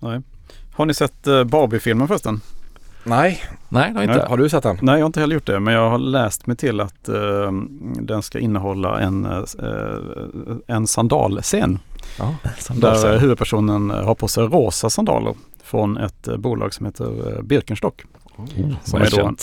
Nej. 0.00 0.20
Har 0.72 0.86
ni 0.86 0.94
sett 0.94 1.26
eh, 1.26 1.44
Barbie-filmen 1.44 2.08
förresten? 2.08 2.40
Nej, 3.06 3.42
Nej, 3.68 3.92
det 3.92 3.98
har 3.98 4.02
inte. 4.02 4.26
har 4.28 4.36
du 4.36 4.48
sett 4.48 4.62
den? 4.62 4.78
Nej, 4.82 4.94
jag 4.94 5.00
har 5.02 5.06
inte 5.06 5.20
heller 5.20 5.34
gjort 5.34 5.46
det, 5.46 5.60
men 5.60 5.74
jag 5.74 5.90
har 5.90 5.98
läst 5.98 6.46
mig 6.46 6.56
till 6.56 6.80
att 6.80 7.08
eh, 7.08 7.52
den 8.00 8.22
ska 8.22 8.38
innehålla 8.38 9.00
en, 9.00 9.24
eh, 9.24 9.44
en 10.66 10.86
sandalscen. 10.86 11.78
Ja, 12.18 12.34
Där 12.74 13.14
eh, 13.14 13.20
huvudpersonen 13.20 13.90
har 13.90 14.14
på 14.14 14.28
sig 14.28 14.44
rosa 14.44 14.90
sandaler 14.90 15.34
från 15.62 15.96
ett 15.96 16.28
eh, 16.28 16.36
bolag 16.36 16.74
som 16.74 16.86
heter 16.86 17.36
eh, 17.36 17.42
Birkenstock. 17.42 18.02
oh, 18.36 18.46
som 18.84 19.02
är 19.02 19.10
då 19.10 19.34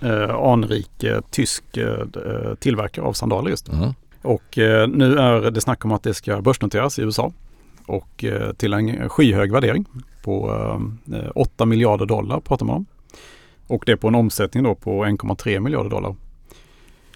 Eh, 0.00 0.34
anrik 0.34 1.04
eh, 1.04 1.20
tysk 1.30 1.76
eh, 1.76 2.00
eh, 2.00 2.54
tillverkare 2.58 3.04
av 3.04 3.12
sandaler 3.12 3.50
just. 3.50 3.68
Mm. 3.68 3.94
Och 4.22 4.58
eh, 4.58 4.88
nu 4.88 5.18
är 5.18 5.50
det 5.50 5.60
snack 5.60 5.84
om 5.84 5.92
att 5.92 6.02
det 6.02 6.14
ska 6.14 6.40
börsnoteras 6.40 6.98
i 6.98 7.02
USA. 7.02 7.32
Och 7.86 8.24
eh, 8.24 8.52
till 8.52 8.72
en 8.72 9.08
skyhög 9.08 9.52
värdering 9.52 9.84
på 10.24 10.50
eh, 11.12 11.30
8 11.34 11.64
miljarder 11.66 12.06
dollar 12.06 12.40
pratar 12.40 12.66
man 12.66 12.76
om. 12.76 12.86
Och 13.68 13.82
det 13.86 13.92
är 13.92 13.96
på 13.96 14.08
en 14.08 14.14
omsättning 14.14 14.64
då 14.64 14.74
på 14.74 15.04
1,3 15.04 15.60
miljarder 15.60 15.90
dollar. 15.90 16.16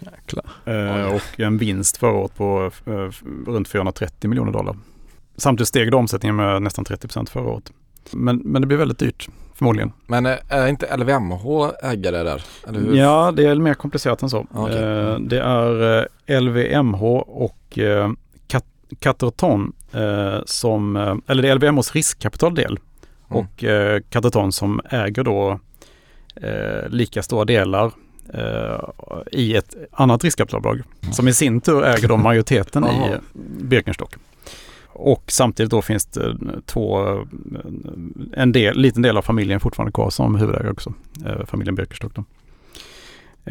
Jäklar. 0.01 0.45
Eh, 0.65 1.15
och 1.15 1.41
en 1.41 1.59
vinst 1.59 1.97
förra 1.97 2.13
året 2.13 2.35
på 2.37 2.71
eh, 2.87 3.11
runt 3.51 3.69
430 3.69 4.29
miljoner 4.31 4.53
dollar. 4.53 4.77
Samtidigt 5.37 5.69
steg 5.69 5.91
då 5.91 5.99
omsättningen 5.99 6.37
med 6.37 6.63
nästan 6.63 6.85
30 6.85 7.07
procent 7.09 7.31
förra 7.31 7.49
året. 7.49 7.73
Men, 8.11 8.37
men 8.37 8.63
det 8.63 8.67
blir 8.69 8.79
väldigt 8.79 8.99
dyrt 8.99 9.29
förmodligen. 9.55 9.93
Men 10.07 10.27
eh, 10.27 10.37
är 10.49 10.67
inte 10.69 10.97
LVMH 10.97 11.71
ägare 11.83 12.23
där? 12.23 12.43
Ja, 12.97 13.33
det 13.37 13.45
är 13.47 13.55
mer 13.55 13.75
komplicerat 13.75 14.23
än 14.23 14.31
så. 14.31 14.47
Okej. 14.53 14.77
Eh, 14.83 15.19
det 15.19 15.41
är 15.41 16.09
LVMH 16.41 17.03
och 17.17 17.79
eh, 17.79 18.11
Cat- 18.49 18.95
Caterton 19.01 19.73
eh, 19.93 20.39
som, 20.47 20.97
eh, 20.97 21.15
eller 21.27 21.43
det 21.43 21.49
är 21.49 21.55
LVMHs 21.55 21.93
riskkapitaldel 21.93 22.79
Mm. 23.31 23.45
och 23.45 23.65
Caterton 24.11 24.53
som 24.53 24.81
äger 24.91 25.25
då 25.25 25.61
eh, 26.35 26.89
lika 26.89 27.23
stora 27.23 27.45
delar 27.45 27.93
eh, 28.35 28.81
i 29.33 29.57
ett 29.57 29.75
annat 29.93 30.25
riskkapitalbolag 30.25 30.83
som 31.13 31.29
i 31.29 31.33
sin 31.35 31.61
tur 31.61 31.85
äger 31.85 32.09
då 32.09 32.17
majoriteten 32.17 32.85
i 32.85 33.15
Birkenstock. 33.63 34.15
Och 34.95 35.25
samtidigt 35.27 35.71
då 35.71 35.83
finns 35.83 36.07
det 36.07 36.37
två, 36.67 36.99
en 38.33 38.53
del, 38.53 38.77
liten 38.79 39.03
del 39.03 39.17
av 39.17 39.23
familjen 39.23 39.61
fortfarande 39.61 39.93
kvar 39.93 40.11
som 40.11 40.35
huvudägare 40.35 40.71
också, 40.71 40.95
eh, 41.27 41.47
familjen 41.47 41.75
Birkenstock 41.75 42.13
då. 42.15 42.25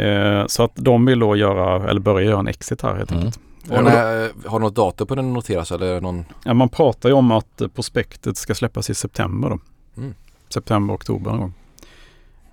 Eh, 0.01 0.47
så 0.47 0.63
att 0.63 0.71
de 0.75 1.05
vill 1.05 1.19
då 1.19 1.36
göra, 1.36 1.89
eller 1.89 1.99
börja 2.01 2.25
göra 2.29 2.39
en 2.39 2.47
exit 2.47 2.82
här 2.82 2.95
helt 2.95 3.12
Mm. 3.12 3.23
enkelt. 3.25 3.43
Eh, 3.71 3.77
och 3.77 3.84
när, 3.84 4.29
har 4.49 4.60
du 4.60 4.65
något 4.65 4.75
datum 4.75 5.08
på 5.08 5.15
den 5.15 5.34
noteras 5.34 5.71
eller 5.71 6.01
någon? 6.01 6.25
Ja, 6.45 6.53
man 6.53 6.69
pratar 6.69 7.10
ju 7.10 7.15
om 7.15 7.32
att 7.32 7.62
prospektet 7.75 8.38
ska 8.38 8.55
släppas 8.55 8.89
i 8.89 8.93
september 8.95 9.49
då. 9.49 9.60
Mm. 9.97 10.13
September, 10.53 10.93
oktober 10.95 11.32
någon 11.32 11.39
gång. 11.39 11.53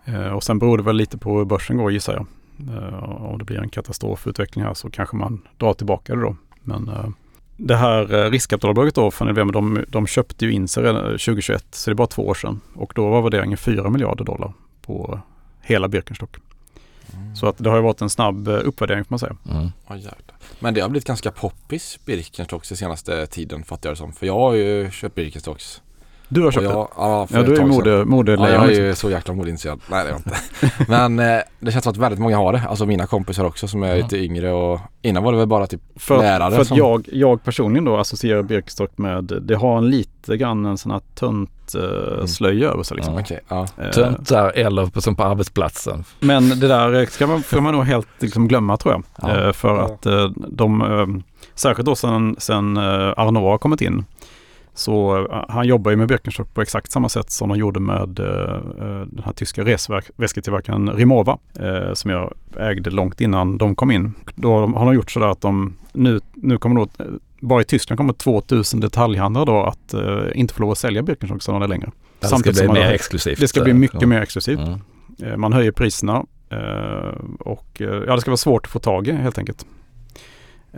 Eh, 0.09 0.33
och 0.33 0.45
sen 0.45 0.59
beror 0.59 0.79
det 0.79 0.83
väl 0.83 0.97
lite 0.97 1.19
på 1.19 1.39
hur 1.39 1.45
börsen 1.45 1.77
går 1.77 1.93
gissar 1.93 2.13
jag. 2.13 2.27
Eh, 2.77 3.05
om 3.05 3.39
det 3.39 3.45
blir 3.45 3.59
en 3.59 3.69
katastrofutveckling 3.69 4.65
här 4.65 4.75
så 4.75 4.91
kanske 4.91 5.17
man 5.17 5.43
drar 5.57 5.75
tillbaka 5.75 6.15
det 6.15 6.23
då. 6.23 6.37
Men 6.63 6.89
eh, 6.89 7.09
det 7.57 7.77
här 7.77 8.31
riskkapitalbolaget 8.31 8.95
då 8.95 9.11
från 9.11 9.29
LVM, 9.29 9.53
de, 9.53 9.85
de 9.89 10.07
köpte 10.07 10.45
ju 10.45 10.53
in 10.53 10.69
sig 10.69 10.83
redan 10.83 11.03
2021, 11.03 11.67
så 11.71 11.91
det 11.91 11.93
är 11.93 11.95
bara 11.95 12.07
två 12.07 12.27
år 12.27 12.35
sedan. 12.35 12.61
Och 12.75 12.93
då 12.95 13.11
var 13.11 13.23
värderingen 13.23 13.59
4 13.59 13.91
miljarder 13.91 14.25
dollar 14.25 14.53
på 14.83 15.21
hela 15.61 15.89
Birkenstock. 15.89 16.37
Så 17.35 17.47
att 17.47 17.59
det 17.59 17.71
har 17.71 17.77
ju 17.77 17.83
varit 17.83 18.01
en 18.01 18.11
snabb 18.11 18.49
uppvärdering 18.49 19.05
får 19.05 19.13
man 19.13 19.19
säga. 19.19 19.37
Mm. 19.51 19.69
Åh, 19.87 19.97
jävlar. 19.97 20.37
Men 20.59 20.75
det 20.75 20.81
har 20.81 20.89
blivit 20.89 21.07
ganska 21.07 21.31
poppis 21.31 21.99
Birkenstocks 22.05 22.69
den 22.69 22.77
senaste 22.79 23.27
tiden 23.27 23.65
fattar 23.65 23.89
jag 23.89 23.95
det 23.95 23.99
som. 23.99 24.13
För 24.13 24.27
jag 24.27 24.35
har 24.35 24.55
ju 24.55 24.91
köpt 24.91 25.15
Birkenstocks. 25.15 25.83
Du 26.29 26.43
har 26.43 26.51
köpt 26.51 26.67
det? 26.67 26.73
jag, 26.73 26.89
ja, 26.97 27.27
för 27.27 27.37
Ja, 27.37 27.43
du 27.43 27.57
är 27.57 27.65
mode, 27.65 27.91
Ja, 27.91 28.05
modelejon. 28.05 28.55
jag 28.55 28.63
är 28.65 28.69
liksom. 28.69 28.85
ju 28.85 28.95
så 28.95 29.11
jäkla 29.11 29.35
modeintresserad. 29.35 29.81
Nej 29.91 30.05
det 30.05 30.11
är 30.11 30.13
jag 30.13 30.19
inte. 30.19 30.85
Men 30.89 31.19
eh, 31.19 31.43
det 31.61 31.73
känns 31.73 31.85
som 31.85 31.91
att 31.91 31.97
väldigt 31.97 32.21
många 32.21 32.37
har 32.37 32.53
det. 32.53 32.63
Alltså 32.69 32.87
mina 32.87 33.07
kompisar 33.07 33.45
också 33.45 33.69
som 33.69 33.83
är 33.83 33.89
Ja. 33.89 33.95
lite 33.95 34.17
yngre 34.19 34.53
och 34.53 34.81
innan 35.03 35.23
var 35.23 35.33
det 35.33 35.39
väl 35.39 35.47
bara 35.49 35.67
typ 35.67 35.81
För, 35.97 36.19
lärare 36.19 36.51
för 36.55 36.61
att 36.61 36.67
som- 36.67 36.77
jag, 36.77 37.09
jag 37.13 37.45
personligen 37.45 37.85
då 37.85 37.97
associerar 37.97 38.43
Birkenstock 38.43 38.99
med, 38.99 39.25
det 39.43 39.55
har 39.55 39.79
en 39.79 39.91
lite 39.91 40.37
grann 40.37 40.65
en 40.67 40.79
sån 40.79 40.93
här 40.93 41.01
tunt 41.15 41.75
eh, 41.75 42.25
slöja 42.27 42.69
över 42.69 42.83
sig 42.83 42.97
liksom. 42.97 43.15
Ja. 43.15 43.21
Okej, 43.21 43.41
ja. 43.49 43.67
Eh, 43.85 43.91
Töntar 43.91 44.53
eller 44.55 44.87
på, 44.87 45.01
som 45.01 45.17
på 45.17 45.25
arbetsplatsen. 45.25 46.05
Men 46.21 46.49
det 46.61 46.69
där 46.69 47.07
ska 47.07 47.27
man, 47.27 47.43
ska 47.43 47.61
man 47.61 47.75
nog 47.75 47.85
helt 47.85 48.09
liksom 48.19 48.49
glömma 48.49 48.77
tror 48.77 48.95
jag. 48.95 49.03
Ja. 49.31 49.47
Eh, 49.47 49.53
för 49.53 49.69
Ja. 49.77 49.85
att 49.85 50.07
eh, 50.07 50.31
de, 50.49 50.83
eh, 50.83 51.23
särskilt 51.55 51.87
då 51.87 51.95
sen, 51.95 52.37
sen 52.39 52.77
eh, 52.77 52.83
Arnault 53.17 53.45
har 53.45 53.59
kommit 53.59 53.81
in, 53.81 54.05
så 54.79 55.27
eh, 55.31 55.45
han 55.49 55.67
jobbar 55.67 55.91
ju 55.91 55.97
med 55.97 56.09
Birkenstock 56.09 56.55
på 56.55 56.63
exakt 56.63 56.93
samma 56.93 57.09
sätt 57.09 57.31
som 57.31 57.49
de 57.49 57.59
gjorde 57.59 57.81
med 57.81 58.19
eh, 58.19 58.55
eh, 58.81 59.07
den 59.07 59.23
här 59.25 59.33
tyska 59.33 59.65
resväsketillverkaren 59.65 60.91
Rimowa, 60.91 61.39
eh, 61.61 61.95
som 61.95 62.11
jag 62.11 62.33
ägde 62.57 62.91
långt 62.91 63.21
innan 63.21 63.59
de 63.59 63.75
kom 63.75 63.91
in. 63.91 64.15
Då 64.35 64.67
har 64.67 64.85
de 64.85 64.95
gjort 64.95 65.11
sådär 65.11 65.27
att 65.27 65.41
de 65.41 65.77
nu, 65.93 66.21
nu 66.35 66.59
kommer 66.59 66.77
då, 66.77 66.83
eh, 66.83 67.07
bara 67.41 67.61
i 67.61 67.65
Tyskland 67.65 67.97
kommer 67.99 68.13
2000 68.13 68.81
detaljhandlare 68.81 69.45
då 69.45 69.63
att 69.63 69.95
eh, 69.95 70.19
inte 70.35 70.55
få 70.55 70.63
lov 70.63 70.71
att 70.71 70.79
sälja 70.79 71.03
Birkenstock 71.03 71.43
sådana 71.43 71.67
längre. 71.67 71.91
Det 72.21 72.27
ska 72.27 72.37
Samtidigt 72.37 72.59
bli 72.59 72.69
mer 72.69 72.85
har- 72.85 72.93
exklusivt. 72.93 73.41
Det 73.41 73.49
ska 73.49 73.63
bli 73.63 73.73
mycket 73.73 74.01
ja. 74.01 74.07
mer 74.07 74.21
exklusivt. 74.21 74.61
Mm. 75.21 75.41
Man 75.41 75.53
höjer 75.53 75.73
priserna 75.73 76.25
och 77.39 77.67
ja, 77.79 78.15
det 78.15 78.21
ska 78.21 78.31
vara 78.31 78.37
svårt 78.37 78.67
att 78.67 78.73
få 78.73 78.79
tag 78.79 79.09
i 79.09 79.13
helt 79.13 79.39
enkelt. 79.39 79.67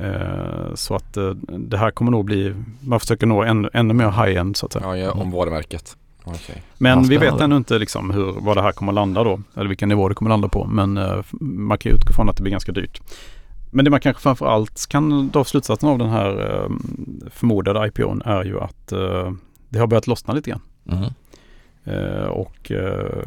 Eh, 0.00 0.74
Så 0.74 0.94
att 0.94 1.16
eh, 1.16 1.30
det 1.58 1.76
här 1.78 1.90
kommer 1.90 2.10
nog 2.10 2.24
bli, 2.24 2.54
man 2.80 3.00
försöker 3.00 3.26
nå 3.26 3.42
ännu, 3.42 3.68
ännu 3.72 3.94
mer 3.94 4.10
high-end 4.10 4.56
så 4.56 4.66
att 4.66 4.72
säga. 4.72 4.84
ja, 4.86 4.96
ja 4.96 5.10
om 5.12 5.30
varumärket. 5.30 5.96
Okej. 6.24 6.62
Men 6.78 6.98
Ja, 7.02 7.06
vi 7.08 7.16
vet 7.16 7.40
ännu 7.40 7.56
inte 7.56 7.78
liksom 7.78 8.10
hur, 8.10 8.32
vad 8.40 8.56
det 8.56 8.62
här 8.62 8.72
kommer 8.72 8.92
landa 8.92 9.24
då, 9.24 9.40
eller 9.56 9.68
vilken 9.68 9.88
nivå 9.88 10.08
det 10.08 10.14
kommer 10.14 10.28
landa 10.28 10.48
på. 10.48 10.64
Men 10.66 10.96
eh, 10.96 11.22
man 11.40 11.78
kan 11.78 11.90
ju 11.90 11.96
utgå 11.96 12.12
från 12.12 12.28
att 12.28 12.36
det 12.36 12.42
blir 12.42 12.50
ganska 12.52 12.72
dyrt. 12.72 13.00
Men 13.72 13.84
det 13.84 13.90
man 13.90 14.00
kanske 14.00 14.22
framför 14.22 14.46
allt 14.46 14.86
kan 14.88 15.28
dra 15.28 15.44
slutsatsen 15.44 15.88
av 15.88 15.98
den 15.98 16.08
här 16.10 16.68
förmodade 17.30 17.86
IPOn 17.88 18.22
är 18.24 18.44
ju 18.44 18.60
att 18.60 18.86
det 19.68 19.78
har 19.78 19.86
börjat 19.86 20.06
lossna 20.06 20.34
lite 20.34 20.50
grann. 20.50 20.60
Mm. 20.88 21.04
Eh, 21.84 22.24
Och 22.24 22.70
eh, 22.70 23.26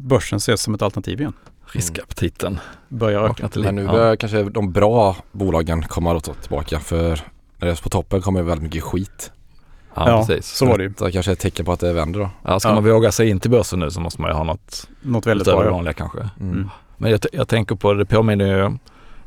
börsen 0.00 0.36
ses 0.36 0.62
som 0.62 0.74
ett 0.74 0.82
alternativ 0.82 1.20
igen. 1.20 1.32
Riskaptiten 1.66 2.58
Börjar 2.88 3.24
öka. 3.30 3.48
Men 3.54 3.74
nu 3.76 3.86
börjar 3.86 4.16
kanske 4.16 4.42
de 4.42 4.72
bra 4.72 5.16
bolagen 5.32 5.82
komma 5.82 6.20
tillbaka 6.20 6.80
för 6.80 7.08
när 7.56 7.66
det 7.66 7.70
är 7.72 7.82
på 7.82 7.88
toppen 7.88 8.20
kommer 8.20 8.40
det 8.40 8.46
väldigt 8.46 8.62
mycket 8.62 8.82
skit. 8.82 9.32
Ja, 9.94 10.10
Ja, 10.10 10.26
precis. 10.26 10.46
så 10.56 10.66
var 10.66 10.78
det 10.78 10.84
ju. 10.84 10.88
Det 10.98 11.12
kanske 11.12 11.30
är 11.30 11.32
ett 11.32 11.38
tecken 11.38 11.64
på 11.64 11.72
att 11.72 11.80
det 11.80 11.92
vänder 11.92 12.20
då. 12.20 12.30
Ja, 12.44 12.60
ska 12.60 12.68
Ja. 12.68 12.74
man 12.74 12.84
våga 12.84 13.12
sig 13.12 13.28
in 13.28 13.40
till 13.40 13.50
börsen 13.50 13.78
nu 13.80 13.90
så 13.90 14.00
måste 14.00 14.20
man 14.20 14.30
ju 14.30 14.36
ha 14.36 14.44
något 14.44 14.88
Något 15.02 15.26
väldigt 15.26 15.44
bra. 15.48 15.60
det 15.60 15.66
ja. 15.66 15.72
vanliga 15.72 15.92
kanske. 15.92 16.28
Mm. 16.40 16.70
Men 16.96 17.10
jag, 17.10 17.20
jag 17.32 17.48
tänker 17.48 17.74
på, 17.74 17.92
det 17.94 18.04
påminner 18.06 18.46
ju 18.46 18.78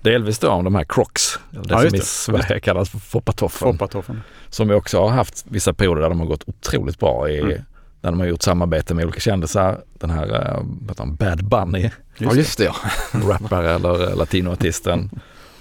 delvis 0.01 0.39
då 0.39 0.49
om 0.49 0.63
de 0.63 0.75
här 0.75 0.85
Crocs. 0.89 1.39
Det 1.51 1.59
Ja, 1.69 1.75
som 1.75 1.83
just 1.83 1.95
i 1.95 1.97
det. 1.97 2.05
Sverige 2.05 2.59
kallas 2.59 2.89
för 2.89 2.99
foppatoffen. 2.99 3.71
Foppatoffen. 3.73 4.21
Som 4.49 4.67
vi 4.67 4.73
också 4.73 4.99
har 5.01 5.09
haft 5.09 5.45
vissa 5.49 5.73
perioder 5.73 6.01
där 6.01 6.09
de 6.09 6.19
har 6.19 6.27
gått 6.27 6.43
otroligt 6.47 6.99
bra 6.99 7.29
i, 7.29 7.39
Mm. 7.39 7.57
När 8.05 8.11
de 8.11 8.19
har 8.19 8.27
gjort 8.27 8.41
samarbete 8.41 8.93
med 8.93 9.05
olika 9.05 9.19
kändisar. 9.19 9.81
Den 9.93 10.09
här 10.09 10.59
han, 10.97 11.15
Bad 11.15 11.45
Bunny, 11.45 11.89
Ja 12.17 12.33
just 12.33 12.57
det 12.57 12.63
ja. 12.63 12.75
rappare 13.13 13.71
eller 13.71 14.09
eh, 14.09 14.17
latinoartisten. 14.17 15.09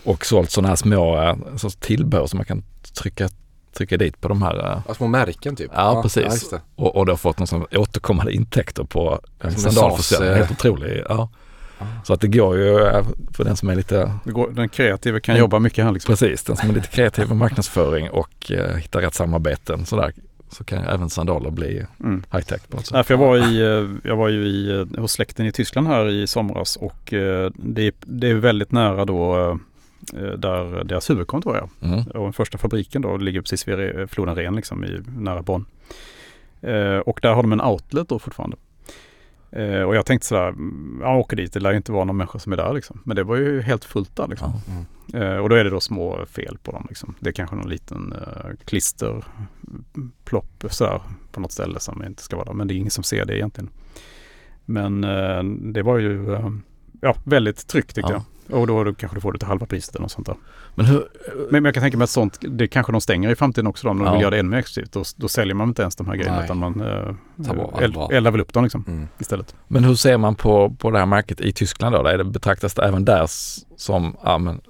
Och 0.05 0.27
sålt 0.27 0.51
sådana 0.51 0.69
här 0.69 0.77
små 0.77 1.31
uh, 1.31 1.57
sorts 1.57 1.77
tillbehör 1.77 2.27
som 2.27 2.37
man 2.37 2.47
kan 2.47 2.63
trycka 2.99 3.29
trycka 3.77 3.97
dit 3.97 4.21
på 4.21 4.29
de 4.29 4.43
här 4.43 4.73
eh, 4.73 4.83
Ja, 4.89 4.95
små 4.95 5.07
märken 5.07 5.57
typ. 5.57 5.71
Ja, 5.75 6.03
precis. 6.03 6.25
just 6.25 6.51
det. 6.51 6.61
och, 6.77 6.97
och 6.97 7.07
då 7.07 7.17
fått 7.17 7.39
någon 7.39 7.47
sån 7.47 7.67
återkommande 7.73 8.33
intäkter 8.33 8.85
på 8.85 9.21
sandalförsäljning. 9.57 10.31
Eh, 10.31 10.37
Helt 10.37 10.51
otrolig. 10.51 11.03
Ja. 11.09 11.31
Så 12.05 12.13
att 12.13 12.21
det 12.21 12.29
går 12.29 12.57
ju 12.57 12.87
eh, 12.87 13.07
för 13.33 13.45
den 13.45 13.57
som 13.57 13.69
är 13.69 13.75
lite, 13.75 14.13
Det 14.25 14.33
går, 14.33 14.51
den 14.51 14.69
kreativa 14.69 15.21
kan 15.21 15.37
jobba 15.37 15.59
mycket 15.59 15.85
här 15.85 15.93
liksom. 15.93 16.13
precis, 16.13 16.43
den 16.43 16.57
som 16.57 16.71
är 16.71 16.75
lite 16.75 16.89
kreativ 16.89 17.29
med 17.29 17.37
marknadsföring 17.37 18.11
och 18.11 18.53
eh, 18.53 18.77
hittar 18.77 19.01
rätt 19.01 19.15
samarbeten 19.15 19.87
sådär, 19.87 20.13
så 20.49 20.65
kan 20.65 20.85
även 20.85 21.11
sandaler 21.11 21.51
bli 21.51 21.87
Mm. 22.01 22.23
high 22.33 22.45
tech 22.45 22.69
på 22.69 22.77
något 22.77 22.87
sätt. 22.87 22.95
Nej, 22.95 23.05
för 23.05 23.15
jag, 23.15 23.19
var 23.19 23.37
i, 23.37 23.61
eh, 23.61 24.09
jag 24.11 24.17
var 24.17 24.29
ju 24.29 24.47
i, 24.47 24.71
eh, 24.81 25.01
hos 25.01 25.13
släkten 25.13 25.47
i 25.47 25.53
Tyskland 25.53 25.87
här 25.87 26.09
i 26.09 26.27
somras 26.27 26.77
och 26.77 27.13
eh, 27.13 27.51
det, 27.57 27.83
är- 27.87 27.93
det 28.01 28.31
är 28.31 28.35
väldigt 28.35 28.73
nära 28.73 29.05
då 29.05 29.59
där 30.39 30.85
deras 30.85 31.11
huvudkontor 31.11 31.57
är. 31.57 31.69
Mm. 31.87 32.01
Och 32.07 32.23
den 32.25 32.33
första 32.33 32.59
fabriken 32.59 33.03
då 33.03 33.17
ligger 33.17 33.41
precis 33.41 33.69
vid 33.69 34.11
floden 34.11 34.35
Ren 34.35 34.57
liksom 34.57 34.85
i, 34.85 35.01
nära 35.19 35.43
Bonn. 35.43 35.65
Och 37.05 37.19
där 37.23 37.33
har 37.35 37.43
de 37.43 37.53
en 37.53 37.61
outlet 37.61 38.09
då 38.09 38.19
fortfarande. 38.19 38.57
Eh, 39.57 39.83
och 39.83 39.97
jag 39.97 40.07
tänkte 40.07 40.27
sådär, 40.27 40.49
mm, 40.49 40.99
jag 41.03 41.19
åker 41.19 41.37
dit, 41.37 41.53
det 41.53 41.61
lär 41.61 41.71
ju 41.71 41.77
inte 41.77 41.93
vara 41.93 42.05
någon 42.05 42.17
människa 42.17 42.39
som 42.39 42.53
är 42.53 42.57
där 42.57 42.73
liksom. 42.73 43.01
Men 43.05 43.17
det 43.17 43.25
var 43.25 43.37
ju 43.37 43.61
helt 43.63 43.85
fullt 43.85 44.17
där 44.17 44.29
liksom. 44.29 44.53
Mm. 44.69 45.23
Eh, 45.23 45.37
och 45.39 45.49
då 45.49 45.57
är 45.57 45.65
det 45.65 45.71
då 45.71 45.81
små 45.81 46.27
fel 46.27 46.59
på 46.63 46.73
dem 46.73 46.87
liksom. 46.89 47.15
Det 47.21 47.29
är 47.31 47.33
kanske 47.33 47.57
någon 47.57 47.69
liten 47.69 48.13
eh, 48.13 48.51
klister 48.65 49.25
plopp 50.25 50.65
sådär 50.71 51.01
på 51.33 51.41
något 51.41 51.53
ställe 51.53 51.81
som 51.81 52.05
inte 52.05 52.23
ska 52.23 52.37
vara 52.37 52.47
där. 52.47 52.53
Men 52.53 52.69
det 52.69 52.75
är 52.75 52.77
ingen 52.77 52.91
som 52.91 53.05
ser 53.05 53.25
det 53.25 53.37
egentligen. 53.37 53.71
Men 54.65 55.05
eh, 55.05 55.43
det 55.73 55.83
var 55.83 55.99
ju 55.99 56.35
eh, 56.35 56.51
ja, 57.01 57.17
väldigt 57.25 57.67
tryggt 57.67 57.95
tyckte 57.95 58.13
Ja. 58.13 58.17
jag. 58.17 58.23
Och 58.51 58.67
då, 58.67 58.85
då 58.85 58.95
kanske 58.95 59.17
du 59.17 59.21
får 59.21 59.33
det 59.33 59.39
till 59.39 59.49
halva 59.49 59.67
priset 59.67 59.95
eller 59.95 60.03
något 60.03 60.13
sånt 60.13 60.27
där. 60.27 60.37
Men 60.75 60.87
hur, 60.87 61.09
Men, 61.37 61.47
men 61.51 61.65
jag 61.65 61.75
kan 61.75 61.83
tänka 61.83 61.97
mig 61.99 62.05
att 62.05 62.11
sånt, 62.11 62.39
det 62.41 62.69
kanske 62.69 62.93
de 62.93 63.01
stänger 63.01 63.31
i 63.31 63.35
framtiden 63.37 63.67
också 63.67 63.87
då, 63.87 63.91
om 63.91 63.99
de 63.99 64.07
Ja. 64.07 64.13
vill 64.13 64.21
göra 64.21 64.31
det 64.31 64.39
ännu 64.39 64.49
mer 64.51 64.59
exklusivt. 64.59 64.93
Då, 64.93 65.03
då 65.17 65.29
säljer 65.29 65.55
man 65.55 65.69
inte 65.69 65.83
ens 65.83 65.97
de 65.97 66.07
här 66.07 66.15
grejerna 66.15 66.37
Nej. 66.37 66.45
utan 66.45 66.59
man 66.59 66.81
eh, 66.81 67.83
eld, 67.83 67.97
eldar 68.13 68.31
väl 68.31 68.41
upp 68.41 68.53
dem 68.53 68.65
liksom 68.65 68.85
Mm. 68.89 69.09
istället. 69.19 69.55
men 69.69 69.85
hur 69.85 69.95
ser 69.95 70.17
man 70.19 70.35
på, 70.35 70.71
på 70.79 70.91
det 70.91 70.99
här 70.99 71.07
märket 71.07 71.41
i 71.41 71.53
Tyskland 71.53 71.95
då? 71.95 72.07
Är 72.07 72.19
det, 72.19 72.25
betraktas 72.25 72.75
det 72.75 72.83
även 72.85 73.05
där 73.05 73.27
som 73.77 74.17
ja, 74.25 74.39
men, 74.39 74.61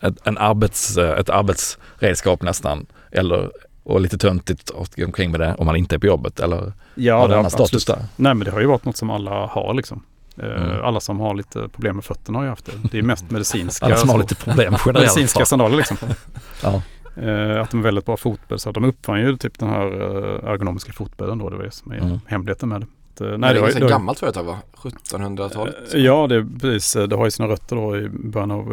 ett, 0.00 0.26
en 0.26 0.38
arbets, 0.38 0.96
eh, 0.96 1.18
ett 1.18 1.30
arbetsredskap 1.30 2.42
nästan? 2.42 2.86
Eller, 3.10 3.50
och 3.82 4.00
lite 4.00 4.18
töntigt 4.18 4.70
att 4.80 4.96
gå 4.96 5.04
omkring 5.04 5.30
med 5.30 5.40
det 5.40 5.54
om 5.58 5.66
man 5.66 5.76
inte 5.76 5.94
är 5.94 5.98
på 5.98 6.06
jobbet? 6.06 6.40
Eller 6.40 6.72
Ja, 6.94 7.18
har 7.18 7.28
det 7.28 7.36
har 7.36 7.48
status 7.48 7.84
där? 7.84 8.04
Nej 8.16 8.34
men 8.34 8.44
det 8.44 8.50
har 8.50 8.60
ju 8.60 8.66
varit 8.66 8.84
något 8.84 8.96
som 8.96 9.10
alla 9.10 9.46
har 9.46 9.74
liksom. 9.74 10.02
Eh, 10.36 10.62
Mm. 10.62 10.84
Alla 10.84 11.00
som 11.00 11.20
har 11.20 11.34
lite 11.34 11.68
problem 11.68 11.96
med 11.96 12.04
fötterna 12.04 12.38
har 12.38 12.44
ju 12.44 12.48
haft 12.50 12.66
det. 12.66 12.72
Det 12.90 12.98
är 12.98 13.02
mest 13.02 13.30
medicinska. 13.30 13.86
Alla 13.86 13.96
som 13.96 14.08
har 14.10 14.18
lite 14.18 14.34
problem 14.34 14.74
generellt. 14.86 14.86
medicinska 15.16 15.44
sandaler 15.46 15.76
liksom. 15.76 15.96
Ja. 16.62 16.82
Eh, 17.22 17.60
att 17.62 17.70
de 17.70 17.78
är 17.80 17.82
väldigt 17.82 18.06
bra 18.06 18.16
fotbädd. 18.16 18.60
Så 18.60 18.72
de 18.72 18.84
uppfann 18.84 19.20
ju 19.20 19.36
typ 19.36 19.58
den 19.58 19.68
här 19.68 19.86
eh, 19.86 20.50
ergonomiska 20.50 20.92
fotbädden 20.92 21.38
då. 21.38 21.50
Det 21.50 21.56
var 21.56 21.64
det 21.64 21.70
som 21.70 21.92
är 21.92 21.98
Mm. 21.98 22.18
hemligheten 22.26 22.68
med 22.68 22.80
det. 22.80 22.86
Nej, 23.18 23.38
nej, 23.38 23.54
det 23.54 23.60
är 23.60 23.68
ett 23.68 23.80
var, 23.80 23.88
gammalt 23.88 24.18
företag 24.18 24.44
va? 24.44 24.58
1700-talet? 24.76 25.94
Eh, 25.94 26.00
Ja, 26.00 26.26
det, 26.26 26.46
precis, 26.60 26.92
det 27.08 27.16
har 27.16 27.24
ju 27.24 27.30
sina 27.30 27.48
rötter 27.48 27.76
då 27.76 27.96
i 27.96 28.08
början 28.08 28.50
av, 28.50 28.72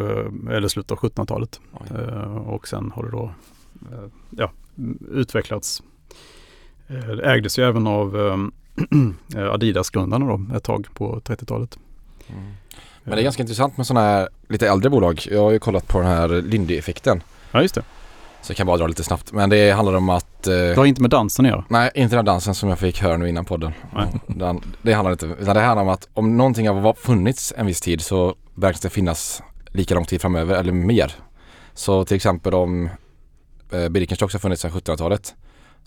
eller 0.50 0.68
slutet 0.68 0.92
av 0.92 0.98
1700-talet. 0.98 1.60
Oj. 1.72 1.86
Eh, 2.00 2.36
Och 2.36 2.68
sen 2.68 2.92
har 2.94 3.02
det 3.02 3.10
då 3.10 3.30
ja, 4.30 4.50
utvecklats. 5.10 5.82
Det 6.86 7.22
ägdes 7.32 7.58
ju 7.58 7.64
även 7.68 7.86
av 7.86 8.16
eh, 8.26 8.36
Adidas-grundarna 9.52 10.26
då 10.26 10.56
ett 10.56 10.64
tag 10.64 10.86
på 10.94 11.20
30-talet. 11.24 11.78
Mm. 12.28 12.42
Men 13.04 13.14
det 13.16 13.20
är 13.20 13.24
ganska 13.24 13.42
intressant 13.42 13.76
med 13.76 13.86
sådana 13.86 14.06
här 14.06 14.28
lite 14.48 14.68
äldre 14.68 14.90
bolag. 14.90 15.20
Jag 15.30 15.42
har 15.42 15.50
ju 15.50 15.58
kollat 15.58 15.88
på 15.88 15.98
den 15.98 16.06
här 16.08 16.28
Lindy-effekten. 16.28 17.22
Ja, 17.52 17.62
just 17.62 17.74
det. 17.74 17.82
Så 18.42 18.50
jag 18.50 18.56
kan 18.56 18.66
bara 18.66 18.76
dra 18.76 18.86
lite 18.86 19.04
snabbt. 19.04 19.32
Men 19.32 19.50
det 19.50 19.70
handlar 19.70 19.94
om 19.94 20.08
att... 20.08 20.46
Eh, 20.46 20.52
Det 20.54 20.76
har 20.76 20.84
inte 20.86 21.00
med 21.02 21.10
dansen 21.10 21.44
att 21.46 21.50
göra. 21.50 21.64
nej, 21.68 21.90
inte 21.94 22.16
den 22.16 22.24
dansen 22.24 22.54
som 22.54 22.68
jag 22.68 22.78
fick 22.78 23.00
höra 23.02 23.16
nu 23.16 23.28
innan 23.28 23.44
podden. 23.44 23.72
Nej. 23.94 24.06
Den, 24.26 24.60
det 24.82 24.92
handlar 24.92 25.12
inte 25.12 25.26
Utan 25.26 25.54
det 25.54 25.60
handlar 25.60 25.82
om 25.82 25.88
att 25.88 26.08
om 26.14 26.36
någonting 26.36 26.68
har 26.68 26.94
funnits 26.94 27.54
en 27.56 27.66
viss 27.66 27.80
tid 27.80 28.00
så 28.00 28.34
beräknas 28.54 28.80
det 28.80 28.90
finnas 28.90 29.42
lika 29.66 29.94
lång 29.94 30.04
tid 30.04 30.20
framöver 30.20 30.54
eller 30.54 30.72
mer. 30.72 31.12
Så 31.74 32.04
till 32.04 32.16
exempel 32.16 32.54
om 32.54 32.88
eh, 33.72 33.88
Birkenstocks 33.88 34.34
har 34.34 34.40
funnits 34.40 34.62
sedan 34.62 34.70
1700-talet 34.70 35.34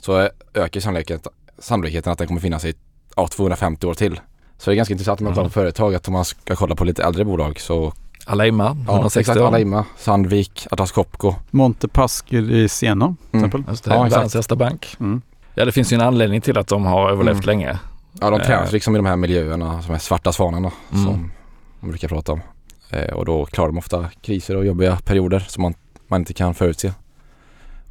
så 0.02 0.19
eh, 0.21 0.28
ökar 0.54 0.80
sannolikheten, 0.80 1.32
sannolikheten 1.60 2.12
att 2.12 2.18
den 2.18 2.28
kommer 2.28 2.41
finnas 2.41 2.65
i 2.65 2.74
ja, 3.15 3.28
250 3.28 3.88
år 3.88 3.94
till. 3.94 4.20
Så 4.58 4.70
det 4.70 4.74
är 4.74 4.76
ganska 4.76 4.94
intressant 4.94 5.20
om 5.22 5.26
man 5.26 5.34
tar 5.34 5.41
Mhm. 5.41 5.48
ett 5.48 5.54
företag 5.54 5.96
att 5.96 6.08
om 6.08 6.13
man 6.13 6.26
ska 6.26 6.56
kolla 6.56 6.76
på 6.76 6.84
lite 6.84 7.04
äldre 7.04 7.26
bolag 7.26 7.60
så 7.60 7.94
Aleima, 8.28 8.78
Ja, 8.88 8.94
160 8.94 9.20
exakt. 9.20 9.39
år. 9.39 9.48
Alaima, 9.48 9.86
Sandvik, 9.98 10.68
Atlas 10.72 10.91
Copco. 10.91 11.34
Montepaschi 11.52 12.38
i 12.63 12.70
Siena 12.70 13.15
till 13.32 13.39
Mm. 13.39 13.46
exempel. 13.46 13.63
Just 13.72 13.84
det, 13.84 13.89
Ja, 13.91 13.96
världens 13.96 14.13
exakt. 14.15 14.30
största 14.30 14.56
bank. 14.56 14.96
Mm. 15.00 15.22
Ja, 15.56 15.65
det 15.65 15.72
finns 15.72 15.94
ju 15.94 15.96
en 15.96 16.02
anledning 16.02 16.41
till 16.41 16.58
att 16.58 16.68
de 16.68 16.86
har 16.86 17.10
överlevt 17.10 17.34
Mm. 17.36 17.46
länge. 17.46 17.80
Ja, 18.22 18.30
de 18.30 18.39
tränas 18.39 18.68
Eh. 18.68 18.74
liksom 18.74 18.96
i 18.96 19.00
de 19.00 19.06
här 19.06 19.15
miljöerna 19.15 19.82
som 19.82 19.96
är 19.96 20.00
svarta 20.00 20.32
svanarna 20.32 20.72
Mm. 20.91 21.06
som 21.06 21.32
man 21.80 21.89
brukar 21.89 22.08
prata 22.08 22.32
om. 22.32 22.41
Eh, 22.89 23.13
och 23.13 23.26
då 23.26 23.46
klarar 23.46 23.68
de 23.68 23.78
ofta 23.78 24.10
kriser 24.22 24.56
och 24.58 24.65
jobbiga 24.65 24.96
perioder 25.06 25.39
som 25.48 25.62
man, 25.62 25.74
man 26.08 26.22
inte 26.22 26.34
kan 26.34 26.54
förutse. 26.54 26.94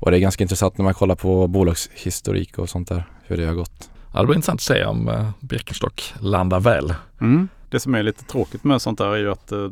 Och 0.01 0.11
det 0.11 0.17
är 0.17 0.21
ganska 0.21 0.45
intressant 0.45 0.79
när 0.79 0.85
man 0.85 0.95
kollar 0.95 1.15
på 1.15 1.47
bolagshistorik 1.47 2.59
och 2.59 2.69
sånt 2.69 2.89
där, 2.89 3.05
hur 3.27 3.37
det 3.37 3.47
har 3.47 3.55
gått. 3.55 3.91
Ja, 4.13 4.21
det 4.21 4.27
blir 4.27 4.37
intressant 4.37 4.59
att 4.59 4.63
se 4.63 4.85
om 4.85 5.09
eh, 5.09 5.31
Birkenstock 5.41 6.15
landar 6.21 6.61
väl. 6.61 6.95
Mm. 7.21 7.49
Det 7.69 7.81
som 7.81 7.95
är 7.95 8.03
lite 8.03 8.25
tråkigt 8.25 8.65
med 8.65 8.83
sånt 8.83 8.99
där 8.99 9.07
är 9.07 9.17
ju 9.17 9.31
att 9.31 9.53
eh, 9.53 9.69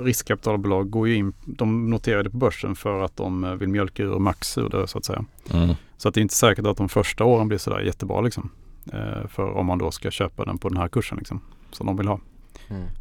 riskkapitalbolag 0.00 0.90
går 0.90 1.08
ju 1.08 1.14
in, 1.14 1.32
de 1.44 1.90
noterar 1.90 2.22
det 2.22 2.30
på 2.30 2.36
börsen 2.36 2.76
för 2.76 3.00
att 3.00 3.16
de 3.16 3.44
eh, 3.44 3.54
vill 3.54 3.68
mjölka 3.68 4.02
ur 4.02 4.18
max 4.18 4.58
ur 4.58 4.68
det 4.68 4.88
så 4.88 4.98
att 4.98 5.04
säga. 5.04 5.24
Mm. 5.52 5.74
Så 5.96 6.08
att 6.08 6.14
det 6.14 6.20
är 6.20 6.22
inte 6.22 6.34
säkert 6.34 6.66
att 6.66 6.76
de 6.76 6.88
första 6.88 7.24
åren 7.24 7.48
blir 7.48 7.58
sådär 7.58 7.80
jättebra 7.80 8.20
liksom. 8.20 8.50
Eh, 8.92 9.28
för 9.28 9.50
om 9.50 9.66
man 9.66 9.78
då 9.78 9.90
ska 9.90 10.10
köpa 10.10 10.44
den 10.44 10.58
på 10.58 10.68
den 10.68 10.78
här 10.78 10.88
kursen 10.88 11.18
liksom, 11.18 11.40
som 11.70 11.86
de 11.86 11.96
vill 11.96 12.08
ha. 12.08 12.20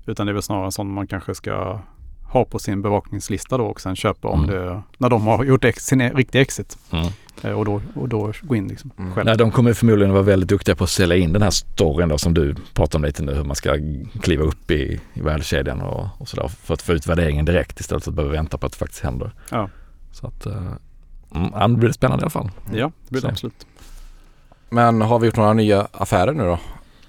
Utan 0.05 0.25
det 0.25 0.31
är 0.31 0.33
väl 0.33 0.43
snarare 0.43 0.65
en 0.65 0.71
sån 0.71 0.93
man 0.93 1.07
kanske 1.07 1.35
ska 1.35 1.79
ha 2.31 2.45
på 2.45 2.59
sin 2.59 2.81
bevakningslista 2.81 3.57
då 3.57 3.65
och 3.65 3.81
sen 3.81 3.95
köpa 3.95 4.27
om 4.27 4.43
Mm. 4.43 4.55
det, 4.55 4.81
när 4.97 5.09
de 5.09 5.27
har 5.27 5.43
gjort 5.43 5.65
ex, 5.65 5.85
sin 5.85 6.09
riktiga 6.11 6.41
exit. 6.41 6.77
Mm. 6.91 7.07
Eh, 7.43 7.51
och, 7.51 7.65
då, 7.65 7.81
och 7.95 8.09
då 8.09 8.33
gå 8.41 8.55
in 8.55 8.67
liksom 8.67 8.91
Mm. 8.99 9.13
själv. 9.13 9.25
Nej, 9.25 9.37
de 9.37 9.51
kommer 9.51 9.73
förmodligen 9.73 10.13
vara 10.13 10.23
väldigt 10.23 10.49
duktiga 10.49 10.75
på 10.75 10.83
att 10.83 10.89
sälja 10.89 11.15
in 11.17 11.33
den 11.33 11.41
här 11.41 11.49
storyn 11.49 12.09
då 12.09 12.17
som 12.17 12.33
du 12.33 12.55
pratar 12.73 12.99
om 12.99 13.03
lite 13.05 13.23
nu, 13.23 13.33
hur 13.33 13.43
man 13.43 13.55
ska 13.55 13.75
kliva 14.21 14.43
upp 14.43 14.71
i, 14.71 14.99
i 15.13 15.21
värdekedjan 15.21 15.81
och, 15.81 16.07
och 16.17 16.27
sådär 16.27 16.47
för 16.47 16.73
att 16.73 16.81
få 16.81 16.93
ut 16.93 17.07
värderingen 17.07 17.45
direkt 17.45 17.79
istället 17.79 18.03
för 18.03 18.11
att 18.11 18.15
behöva 18.15 18.33
vänta 18.33 18.57
på 18.57 18.65
att 18.65 18.71
det 18.71 18.77
faktiskt 18.77 19.03
händer. 19.03 19.31
Ja. 19.51 19.69
Så 20.11 20.27
att, 20.27 20.45
eh, 20.45 20.53
mm, 21.35 21.49
ja, 21.53 21.67
det 21.67 21.75
blir 21.77 21.91
spännande 21.91 22.21
i 22.21 22.23
alla 22.23 22.29
fall. 22.29 22.51
Ja, 22.73 22.91
det 23.03 23.11
blir 23.11 23.21
det 23.21 23.27
absolut. 23.27 23.67
Men 24.69 25.01
har 25.01 25.19
vi 25.19 25.25
gjort 25.25 25.35
några 25.37 25.53
nya 25.53 25.87
affärer 25.91 26.33
nu 26.33 26.43
då? 26.43 26.59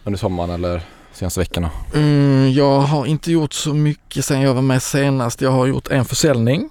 Under 0.04 0.18
sommaren 0.18 0.50
eller 0.50 0.82
senaste 1.18 1.40
veckorna? 1.40 1.70
Mm, 1.94 2.52
jag 2.52 2.80
har 2.80 3.06
inte 3.06 3.32
gjort 3.32 3.52
så 3.52 3.74
mycket 3.74 4.24
sen 4.24 4.40
jag 4.40 4.54
var 4.54 4.62
med 4.62 4.82
senast. 4.82 5.40
Jag 5.40 5.50
har 5.50 5.66
gjort 5.66 5.88
en 5.88 6.04
försäljning. 6.04 6.70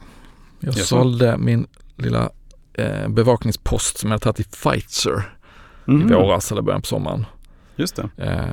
Jag 0.59 0.73
Jaså? 0.73 0.85
sålde 0.85 1.37
min 1.37 1.67
lilla 1.95 2.29
eh, 2.73 3.07
bevakningspost 3.07 3.97
som 3.97 4.11
jag 4.11 4.21
tagit 4.21 4.39
i 4.39 4.43
Pfizer 4.43 5.23
Mm. 5.87 6.11
i 6.11 6.15
våras 6.15 6.51
eller 6.51 6.61
början 6.61 6.81
på 6.81 6.87
sommaren. 6.87 7.25
Just 7.75 7.95
det. 7.95 8.09
Eh, 8.17 8.45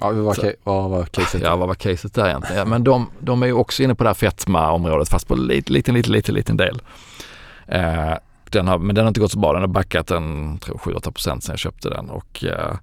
Ja, 0.00 0.06
vad 0.06 0.16
var, 0.16 0.34
Så- 0.34 0.52
vad 0.64 0.90
var 0.90 1.04
caset? 1.04 1.42
Ja, 1.42 1.56
vad 1.56 1.68
var 1.68 1.74
caset 1.74 2.14
där 2.14 2.26
egentligen? 2.28 2.58
Ja, 2.58 2.64
men 2.64 2.84
de, 2.84 3.10
de 3.18 3.42
är 3.42 3.46
ju 3.46 3.52
också 3.52 3.82
inne 3.82 3.94
på 3.94 4.04
det 4.04 4.08
här 4.10 4.14
fetma-området 4.14 5.08
fast 5.08 5.28
på 5.28 5.34
lite, 5.34 5.72
liten, 5.72 5.94
liten, 5.94 6.12
liten, 6.12 6.34
liten 6.34 6.56
del. 6.56 6.82
Eh, 7.66 8.12
den 8.50 8.68
har, 8.68 8.78
men 8.78 8.94
den 8.94 9.04
har 9.04 9.08
inte 9.08 9.20
gått 9.20 9.32
så 9.32 9.38
bra. 9.38 9.52
Den 9.52 9.62
har 9.62 9.68
backat 9.68 10.10
en 10.10 10.58
7-8 10.58 11.00
procent 11.12 11.44
sen 11.44 11.52
jag 11.52 11.58
köpte 11.58 11.88
den 11.90 12.10
och 12.10 12.44
eh, 12.44 12.74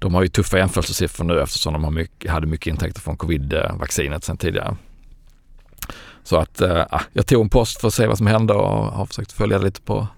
de 0.00 0.14
har 0.14 0.22
ju 0.22 0.28
tuffa 0.28 0.58
jämförelsesiffror 0.58 1.24
nu 1.24 1.40
eftersom 1.40 1.72
de 1.72 1.84
har 1.84 1.90
mycket, 1.90 2.30
hade 2.30 2.46
mycket 2.46 2.66
intäkter 2.66 3.00
från 3.00 3.16
covid-vaccinet 3.16 4.24
sen 4.24 4.36
tidigare. 4.36 4.76
Så 6.22 6.36
att 6.36 6.62
ah, 6.90 7.00
jag 7.12 7.26
tog 7.26 7.42
en 7.42 7.48
post 7.48 7.80
för 7.80 7.88
att 7.88 7.94
se 7.94 8.06
vad 8.06 8.18
som 8.18 8.26
hände 8.26 8.54
och 8.54 8.68
har 8.68 9.06
försökt 9.06 9.32
följa 9.32 9.58
det 9.58 9.64
lite 9.64 9.80
på 9.80 10.08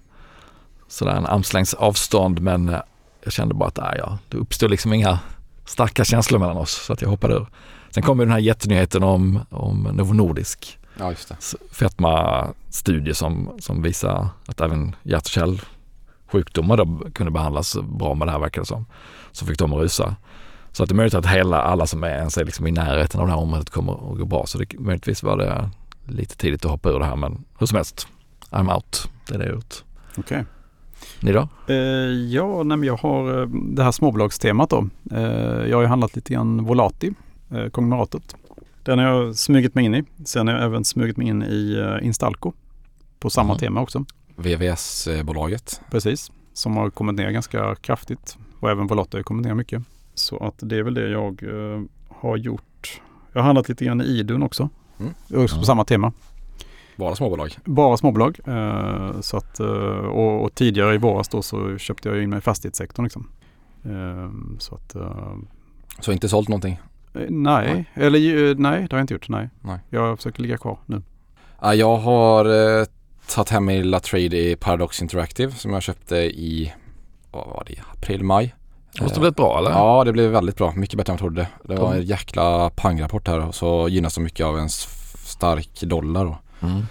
sådär 0.87 1.15
en 1.15 1.25
armslängds 1.25 1.73
avstånd 1.73 2.41
men 2.41 2.69
eh, 2.69 2.79
jag 3.23 3.33
kände 3.33 3.53
bara 3.53 3.67
att 3.67 3.79
ah, 3.79 3.95
ja, 3.97 4.17
det 4.29 4.37
uppstod 4.37 4.71
liksom 4.71 4.93
inga 4.93 5.19
starka 5.65 6.05
känslor 6.05 6.39
mellan 6.39 6.57
oss 6.57 6.71
så 6.71 6.93
att 6.93 7.01
jag 7.01 7.09
hoppade 7.09 7.33
ur. 7.33 7.47
Sen 7.89 8.03
kom 8.03 8.19
ju 8.19 8.25
den 8.25 8.31
här 8.31 8.39
jättenyheten 8.39 9.03
om, 9.03 9.39
om 9.49 9.83
Novo 9.83 10.13
Nordisk 10.13 10.79
Ja, 10.99 11.13
fetma-studie 11.71 13.13
som, 13.13 13.57
som 13.59 13.81
visar 13.81 14.27
att 14.45 14.61
även 14.61 14.95
hjärt 15.03 15.37
och 15.37 15.59
kärlsjukdomar 16.37 16.77
då 16.77 16.99
kunde 17.13 17.31
behandlas 17.31 17.77
bra 17.83 18.13
med 18.13 18.27
det 18.27 18.31
här 18.31 18.39
verkar 18.39 18.61
det 18.61 18.65
som. 18.67 18.85
Så 19.31 19.45
fick 19.45 19.59
de 19.59 19.73
rusa. 19.73 20.15
Så 20.71 20.83
att 20.83 20.89
det 20.89 20.93
är 20.93 20.95
möjligt 20.95 21.13
att 21.13 21.25
hela, 21.25 21.61
alla 21.61 21.87
som 21.87 22.03
är 22.03 22.07
ens 22.09 22.37
är 22.37 22.45
liksom 22.45 22.67
i 22.67 22.71
närheten 22.71 23.21
av 23.21 23.27
det 23.27 23.33
här 23.33 23.39
området 23.39 23.69
kommer 23.69 23.93
att 24.11 24.17
gå 24.19 24.25
bra. 24.25 24.45
Så 24.45 24.57
det, 24.57 24.79
möjligtvis 24.79 25.23
var 25.23 25.37
det 25.37 25.69
lite 26.07 26.37
tidigt 26.37 26.65
att 26.65 26.71
hoppa 26.71 26.89
ur 26.89 26.99
det 26.99 27.05
här 27.05 27.15
men 27.15 27.43
hur 27.59 27.67
som 27.67 27.75
helst, 27.75 28.07
I'm 28.51 28.73
out. 28.75 29.09
Det 29.27 29.35
är 29.35 29.39
det 29.39 29.45
jag 29.45 29.53
gjort. 29.53 29.75
Okej. 30.17 30.45
Ni 31.19 31.31
då? 31.31 31.47
Eh, 31.67 31.75
ja, 32.33 32.63
nej, 32.63 32.85
jag 32.87 32.97
har 32.97 33.41
eh, 33.41 33.47
det 33.47 33.83
här 33.83 33.91
småbolagstemat 33.91 34.69
då. 34.69 34.87
Eh, 35.11 35.21
jag 35.69 35.77
har 35.77 35.81
ju 35.81 35.87
handlat 35.87 36.15
lite 36.15 36.33
grann 36.33 36.63
Volati, 36.65 37.13
eh, 37.51 37.67
konglomeratet. 37.69 38.35
Den 38.83 38.99
har 38.99 39.05
jag 39.05 39.35
smugit 39.35 39.75
mig 39.75 39.85
in 39.85 39.95
i. 39.95 40.03
Sen 40.25 40.47
har 40.47 40.55
jag 40.55 40.63
även 40.63 40.85
smugit 40.85 41.17
mig 41.17 41.27
in 41.27 41.43
i 41.43 41.75
eh, 41.99 42.07
Instalco 42.07 42.51
på 43.19 43.29
samma 43.29 43.53
Mhm. 43.53 43.59
tema 43.59 43.81
också. 43.81 44.05
VVS-bolaget. 44.35 45.81
Precis, 45.91 46.31
som 46.53 46.77
har 46.77 46.89
kommit 46.89 47.15
ner 47.15 47.31
ganska 47.31 47.75
kraftigt 47.75 48.37
och 48.59 48.69
även 48.69 48.87
Volotta 48.87 49.17
har 49.17 49.23
kommit 49.23 49.45
ner 49.45 49.53
mycket. 49.53 49.83
Så 50.13 50.37
att 50.43 50.55
det 50.57 50.77
är 50.77 50.83
väl 50.83 50.93
det 50.93 51.09
jag 51.09 51.43
eh, 51.43 51.81
har 52.09 52.37
gjort. 52.37 53.01
Jag 53.33 53.39
har 53.41 53.45
handlat 53.45 53.69
lite 53.69 53.85
grann 53.85 54.01
i 54.01 54.05
Idun 54.05 54.43
också. 54.43 54.69
Mm. 54.99 55.13
Också 55.43 55.55
på 55.55 55.61
Ja. 55.61 55.65
samma 55.65 55.83
tema. 55.85 56.11
Bara 56.95 57.15
småbolag. 57.15 57.57
Bara 57.65 57.97
småbolag. 57.97 58.39
Eh, 58.47 59.19
så 59.21 59.37
att, 59.37 59.59
eh, 59.59 59.67
och, 59.67 60.43
och 60.43 60.55
tidigare 60.55 60.95
i 60.95 60.97
våras 60.97 61.27
då 61.29 61.41
så 61.41 61.77
köpte 61.77 62.09
jag 62.09 62.23
in 62.23 62.29
mig 62.29 62.37
i 62.39 62.41
fastighetssektorn. 62.41 63.03
Liksom. 63.03 63.29
Eh, 63.85 64.31
så 64.59 64.75
att, 64.75 64.95
eh, 64.95 65.35
Så 65.99 66.11
inte 66.11 66.29
sålt 66.29 66.49
någonting. 66.49 66.79
eh, 67.13 67.21
nej, 67.29 67.85
eller 67.93 68.49
eh, 68.49 68.55
nej 68.57 68.81
det 68.81 68.91
har 68.91 68.97
jag 68.97 69.03
inte 69.03 69.13
gjort. 69.13 69.29
Nej. 69.29 69.49
Nej. 69.61 69.79
Jag 69.89 70.17
försöker 70.17 70.41
ligga 70.41 70.57
kvar 70.57 70.77
nu. 70.85 71.01
Ja, 71.61 71.75
Jag 71.75 71.97
har 71.97 72.45
eh, 72.79 72.85
tagit 73.27 73.49
hem 73.49 73.65
min 73.65 73.77
lilla 73.77 73.99
trade 73.99 74.37
i 74.37 74.55
Paradox 74.55 75.01
Interactive 75.01 75.51
som 75.51 75.73
jag 75.73 75.81
köpte 75.83 76.15
i, 76.15 76.73
vad 77.31 77.47
var 77.47 77.63
det, 77.67 77.75
april, 77.93 78.23
maj. 78.23 78.55
Det 78.97 79.03
måste 79.03 79.19
blivit 79.19 79.35
bra 79.35 79.57
eller? 79.57 79.71
Ja, 79.71 80.03
det 80.03 80.11
blev 80.11 80.31
väldigt 80.31 80.57
bra. 80.57 80.71
Mycket 80.75 80.97
bättre 80.97 81.11
än 81.11 81.15
jag 81.15 81.19
trodde. 81.19 81.47
Det 81.63 81.75
var 81.75 81.93
en 81.93 82.01
jäkla 82.03 82.69
pangrapport 82.69 83.27
här 83.27 83.47
och 83.47 83.55
så 83.55 83.87
gynnas 83.89 84.15
de 84.15 84.23
mycket 84.23 84.45
av 84.45 84.59
en 84.59 84.69
stark 84.69 85.81
dollar 85.81 86.25
då. 86.25 86.37
Mm. 86.67 86.81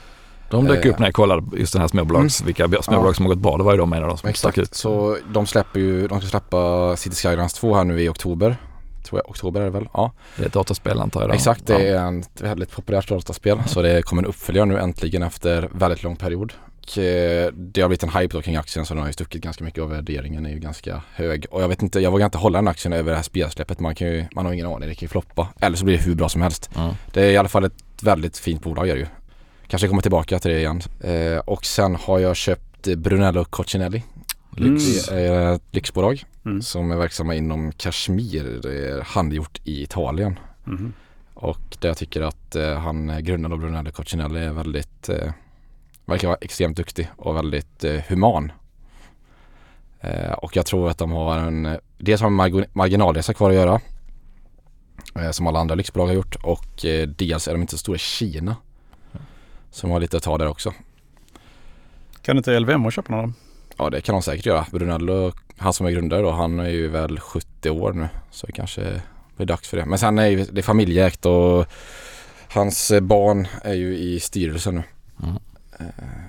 De 0.50 0.64
dök 0.64 0.84
Eh. 0.84 0.90
upp 0.90 0.98
när 0.98 1.06
jag 1.06 1.14
kollade 1.14 1.58
just 1.58 1.72
den 1.72 1.80
här 1.80 1.88
småbolags, 1.88 2.42
vilka 2.42 2.68
småbolag 2.82 3.10
Ja. 3.10 3.14
som 3.14 3.24
har 3.26 3.34
gått 3.34 3.42
bra. 3.42 3.56
Det 3.56 3.62
var 3.64 3.72
ju 3.72 3.78
de 3.78 3.92
en 3.92 4.02
av 4.02 4.08
dem 4.08 4.18
som 4.18 4.32
stack 4.34 4.58
ut. 4.58 4.74
Så 4.74 5.16
de 5.32 5.46
släpper 5.46 5.80
ju, 5.80 6.08
de 6.08 6.20
ska 6.20 6.28
släppa 6.30 6.96
City 6.96 7.16
Skylines 7.16 7.54
2 7.54 7.74
här 7.74 7.84
nu 7.84 8.00
i 8.02 8.08
oktober. 8.08 8.56
Tror 9.02 9.20
jag, 9.24 9.30
oktober 9.30 9.60
är 9.60 9.64
det 9.64 9.70
väl? 9.70 9.88
Ja, 9.94 10.12
Det 10.36 10.42
är 10.42 10.46
ett 10.46 10.52
dataspel 10.52 11.00
antar 11.00 11.20
jag. 11.20 11.30
då. 11.30 11.34
exakt. 11.34 11.66
Det 11.66 11.82
Ja. 11.82 12.00
är 12.00 12.18
ett 12.20 12.40
väldigt 12.40 12.70
populärt 12.70 13.08
dataspel. 13.08 13.58
Så 13.66 13.82
det 13.82 14.02
kommer 14.02 14.22
en 14.22 14.28
uppföljare 14.28 14.66
nu 14.66 14.78
äntligen 14.78 15.22
efter 15.22 15.68
väldigt 15.74 16.02
lång 16.02 16.16
period. 16.16 16.52
Och 16.82 16.98
eh, 16.98 17.50
det 17.52 17.80
har 17.80 17.88
blivit 17.88 18.02
en 18.02 18.08
hype 18.08 18.36
då 18.36 18.42
kring 18.42 18.56
aktien 18.56 18.86
så 18.86 18.94
den 18.94 19.00
har 19.00 19.06
ju 19.08 19.12
stuckit 19.12 19.42
ganska 19.42 19.64
mycket 19.64 19.82
och 19.82 19.92
värderingen 19.92 20.46
är 20.46 20.50
ju 20.50 20.58
ganska 20.58 21.02
hög. 21.14 21.46
Och 21.50 21.62
jag 21.62 21.68
vet 21.68 21.82
inte, 21.82 22.00
jag 22.00 22.10
vågar 22.10 22.24
inte 22.24 22.38
hålla 22.38 22.58
den 22.58 22.68
aktien 22.68 22.92
över 22.92 23.10
det 23.10 23.16
här 23.16 23.22
spelsläppet. 23.22 23.80
Man, 23.80 23.94
kan 23.94 24.06
ju, 24.08 24.24
man 24.34 24.46
har 24.46 24.52
ingen 24.52 24.66
aning, 24.66 24.88
det 24.88 24.94
kan 24.94 25.04
ju 25.06 25.08
floppa. 25.08 25.48
Eller 25.60 25.76
så 25.76 25.84
blir 25.84 25.96
det 25.98 26.02
hur 26.04 26.14
bra 26.14 26.28
som 26.28 26.42
helst. 26.42 26.70
Mm. 26.76 26.94
Det 27.12 27.22
är 27.22 27.30
i 27.30 27.36
alla 27.36 27.48
fall 27.48 27.64
ett 27.64 27.72
väldigt 28.02 28.38
fint 28.38 28.62
bolag 28.62 28.88
är 28.88 28.94
det 28.94 29.00
ju. 29.00 29.06
Kanske 29.66 29.88
kommer 29.88 30.02
tillbaka 30.02 30.38
till 30.38 30.50
det 30.50 30.58
igen. 30.58 30.82
Eh, 31.04 31.38
och 31.38 31.64
sen 31.66 31.94
har 31.96 32.18
jag 32.18 32.36
köpt 32.36 32.86
Brunello 32.96 33.44
Cucinelli. 33.44 34.02
Lyx, 34.56 35.08
eh, 35.08 35.52
ett 35.52 35.62
lyxbolag 35.70 36.24
Mm. 36.44 36.62
som 36.62 36.90
är 36.90 36.96
verksamma 36.96 37.34
inom 37.34 37.72
Kashmir. 37.72 38.60
Det 38.62 38.88
är 38.90 39.00
handgjort 39.02 39.60
i 39.64 39.82
Italien. 39.82 40.38
Mhm. 40.64 40.92
Och 41.34 41.76
där 41.80 41.88
jag 41.88 41.96
tycker 41.96 42.20
att 42.22 42.56
eh, 42.56 42.74
han, 42.78 43.24
grundaren 43.24 43.52
av 43.52 43.58
Brunello 43.58 43.90
Cucinelli 43.90 44.40
är 44.40 44.52
väldigt, 44.52 45.08
eh, 45.08 45.32
verkar 46.04 46.28
vara 46.28 46.38
extremt 46.40 46.76
duktig 46.76 47.08
och 47.16 47.36
väldigt 47.36 47.84
eh, 47.84 48.00
human. 48.08 48.52
Eh, 50.00 50.32
och 50.32 50.56
jag 50.56 50.66
tror 50.66 50.90
att 50.90 50.98
de 50.98 51.12
har 51.12 51.38
en, 51.38 51.78
dels 51.98 52.20
har 52.20 52.26
de 52.26 52.40
en 52.40 52.46
marg- 52.46 52.68
marginalresa 52.72 53.34
kvar 53.34 53.50
att 53.50 53.56
göra. 53.56 53.80
Eh, 55.14 55.30
som 55.30 55.46
alla 55.46 55.58
andra 55.58 55.74
lyxbolag 55.74 56.06
har 56.06 56.14
gjort 56.14 56.34
och 56.42 56.84
eh, 56.84 57.08
dels 57.08 57.48
är 57.48 57.52
de 57.52 57.60
inte 57.60 57.72
så 57.72 57.78
stora 57.78 57.96
i 57.96 57.98
Kina. 57.98 58.56
Som 59.70 59.90
har 59.90 60.00
lite 60.00 60.16
att 60.16 60.22
ta 60.22 60.38
där 60.38 60.48
också. 60.48 60.72
Kan 62.22 62.36
inte 62.36 62.60
LVM 62.60 62.90
köpa 62.90 63.12
några? 63.12 63.32
Ja 63.78 63.90
det 63.90 64.00
kan 64.00 64.12
de 64.14 64.22
säkert 64.22 64.46
göra. 64.46 64.66
Brunello, 64.70 65.32
han 65.56 65.72
som 65.72 65.86
är 65.86 65.90
grundare 65.90 66.22
då, 66.22 66.30
han 66.30 66.60
är 66.60 66.68
ju 66.68 66.88
väl 66.88 67.20
70 67.20 67.70
år 67.70 67.92
nu. 67.92 68.08
Så 68.30 68.46
det 68.46 68.52
kanske 68.52 69.02
blir 69.36 69.46
dags 69.46 69.68
för 69.68 69.76
det. 69.76 69.84
Men 69.84 69.98
sen 69.98 70.18
är 70.18 70.26
ju 70.26 70.44
det 70.44 70.62
familjeägt 70.62 71.26
och 71.26 71.66
hans 72.48 72.92
barn 73.02 73.46
är 73.64 73.74
ju 73.74 73.96
i 73.98 74.20
styrelsen 74.20 74.74
nu. 74.74 74.82
Mm. 75.22 75.36
Eh, 75.78 75.86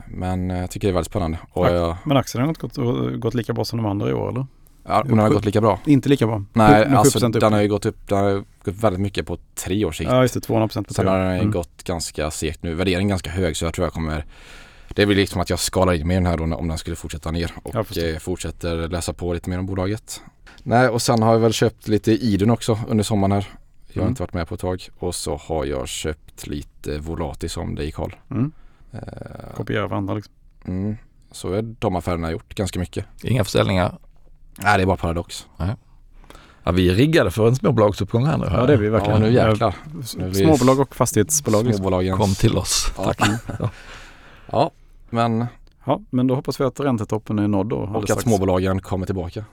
Men 0.08 0.50
jag 0.50 0.72
tycker 0.72 0.88
det 0.88 0.92
är 0.92 0.94
väldigt 0.94 1.12
spännande. 1.12 1.38
Jag, 1.56 1.96
Men 2.06 2.18
aktien 2.18 2.42
har 2.42 2.50
inte 2.50 2.62
gått, 2.68 3.20
gått 3.22 3.34
lika 3.34 3.54
bra 3.54 3.66
som 3.66 3.78
de 3.78 3.86
andra 3.86 4.10
i 4.10 4.14
år 4.14 4.30
eller? 4.30 4.46
ja, 4.88 5.04
hon 5.10 5.20
har 5.20 5.30
gått 5.30 5.46
lika 5.46 5.62
bra. 5.62 5.80
Inte 5.86 6.10
lika 6.10 6.28
bra. 6.28 6.44
Nej, 6.54 6.86
alltså 6.86 7.20
7% 7.20 7.36
upp. 7.36 7.42
den 7.42 7.54
har 7.54 7.62
ju 7.62 7.68
gått 7.68 7.86
upp, 7.86 8.08
den 8.08 8.18
har 8.18 8.34
gått 8.64 8.76
väldigt 8.76 9.02
mycket 9.02 9.26
på 9.28 9.38
tre 9.56 9.86
års 9.86 9.98
sikt. 9.98 10.10
Ja 10.12 10.22
just 10.22 10.34
det, 10.34 10.40
200 10.42 10.68
procent 10.68 10.88
på 10.88 10.94
Sen 10.94 11.06
tre 11.06 11.12
har 11.12 11.20
år. 11.20 11.24
den 11.24 11.34
ju 11.34 11.40
Mm. 11.40 11.52
gått 11.52 11.84
ganska 11.84 12.32
segt 12.32 12.64
nu. 12.64 12.74
Värderingen 12.74 13.08
är 13.08 13.10
ganska 13.10 13.30
hög 13.30 13.58
så 13.58 13.66
jag 13.66 13.74
tror 13.74 13.86
jag 13.86 13.94
kommer 13.94 14.26
Det 14.96 15.06
blir 15.06 15.16
liksom 15.16 15.42
att 15.42 15.50
jag 15.50 15.60
skalar 15.60 15.94
in 15.94 16.08
mig 16.08 16.16
i 16.16 16.20
den 16.20 16.26
här 16.26 16.38
då 16.38 16.56
om 16.56 16.68
den 16.68 16.78
skulle 16.78 16.96
fortsätta 16.96 17.32
ner 17.32 17.52
Jag 17.74 17.76
och 17.90 17.98
eh, 17.98 18.18
fortsätter 18.20 18.88
läsa 18.88 19.14
på 19.14 19.34
lite 19.34 19.50
mer 19.50 19.60
om 19.60 19.66
bolaget. 19.66 20.22
Nej 20.64 20.88
och 20.90 21.02
sen 21.02 21.22
har 21.24 21.34
jag 21.34 21.40
väl 21.40 21.54
köpt 21.54 21.88
lite 21.88 22.12
Idun 22.12 22.50
också 22.50 22.80
under 22.88 23.04
sommaren 23.04 23.32
här. 23.32 23.48
Jag 23.88 23.96
har 23.96 24.02
Mm. 24.02 24.12
inte 24.12 24.22
varit 24.24 24.34
med 24.34 24.48
på 24.48 24.56
ett 24.56 24.62
tag 24.62 24.88
och 25.00 25.16
så 25.16 25.36
har 25.36 25.66
jag 25.66 25.88
köpt 25.88 26.48
lite 26.48 26.98
Volatis 26.98 27.58
om 27.58 27.76
dig 27.76 27.92
Karl. 27.92 28.12
Mm. 28.32 28.52
Eh, 28.92 29.00
Kopiera 29.56 29.88
varandra 29.88 30.14
liksom. 30.14 30.34
mm, 30.68 30.98
så 31.32 31.54
är 31.54 31.62
de 31.62 31.96
affärerna 31.96 32.32
gjort 32.32 32.56
ganska 32.56 32.80
mycket. 32.80 33.06
Inga 33.24 33.44
försäljningar. 33.44 33.98
Nej 34.58 34.78
det 34.78 34.84
är 34.84 34.86
bara 34.86 34.98
Paradox. 34.98 35.48
Ja, 36.66 36.72
vi 36.72 36.90
är 36.90 36.94
riggade 36.96 37.32
för 37.32 37.48
en 37.48 37.56
småbolagsuppgång 37.56 38.26
här 38.26 38.38
nu. 38.38 38.46
Ja 38.52 38.66
det 38.66 38.74
är 38.74 38.78
vi 38.78 38.90
verkligen. 38.90 39.22
Ja 39.22 39.28
nu 39.28 39.34
jäklar. 39.34 39.76
Nu 40.18 40.28
är 40.28 40.34
Småbolag 40.34 40.80
och 40.80 40.96
fastighetsbolag. 40.96 41.64
Liksom. 41.66 41.78
Småbolagen. 41.78 42.18
Kom 42.18 42.34
till 42.36 42.58
oss. 42.58 42.92
Ja. 42.98 43.04
Tack. 43.04 43.30
Ja 44.52 44.72
men 45.14 45.46
Ja, 45.86 46.02
men 46.10 46.28
då 46.28 46.36
hoppas 46.36 46.60
vi 46.60 46.64
att 46.64 46.80
räntetoppen 46.80 47.40
är 47.40 47.48
nådd 47.48 47.68
då. 47.70 47.76
och 47.78 48.10
att 48.10 48.22
småbolagen 48.22 48.82
kommer 48.82 49.06
tillbaka. 49.06 49.46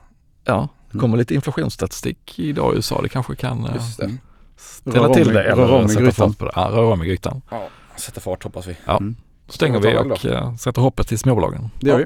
Ja, 0.45 0.69
det 0.93 0.99
kommer 0.99 1.17
lite 1.17 1.35
inflationsstatistik 1.35 2.39
idag 2.39 2.73
i 2.73 2.77
USA. 2.77 3.01
Det 3.03 3.09
kanske 3.09 3.37
kan 3.37 3.65
eh, 3.65 3.75
Just 3.75 3.99
det. 3.99 4.05
Mm. 4.05 4.19
ställa 4.57 5.09
Rör 5.09 5.15
till 5.15 5.29
det 5.29 5.43
rör 5.43 5.71
om 5.73 5.85
eller 5.85 6.01
i 6.01 6.05
grytan. 6.05 6.29
fart 6.29 6.39
på 6.39 6.45
det. 6.45 6.53
Ja, 6.55 6.69
rör 6.71 6.93
om 6.93 7.03
i 7.03 7.07
grytan. 7.07 7.43
Ja, 7.51 7.69
sätta 7.97 8.21
fart 8.21 8.45
hoppas 8.45 8.67
vi. 8.67 8.77
Ja. 8.87 8.97
Mm. 8.97 9.17
Då 9.47 9.53
stänger 9.53 9.81
vi 9.81 9.97
och 10.13 10.27
eh, 10.27 10.55
sätter 10.55 10.83
hoppet 10.83 11.09
till 11.09 11.19
småbolagen. 11.19 11.71
Det 11.81 11.89
gör 11.89 11.99
vi. 11.99 12.05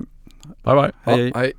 Bye 0.65 0.75
bye. 0.75 0.91
Hej, 1.03 1.33
hej. 1.35 1.53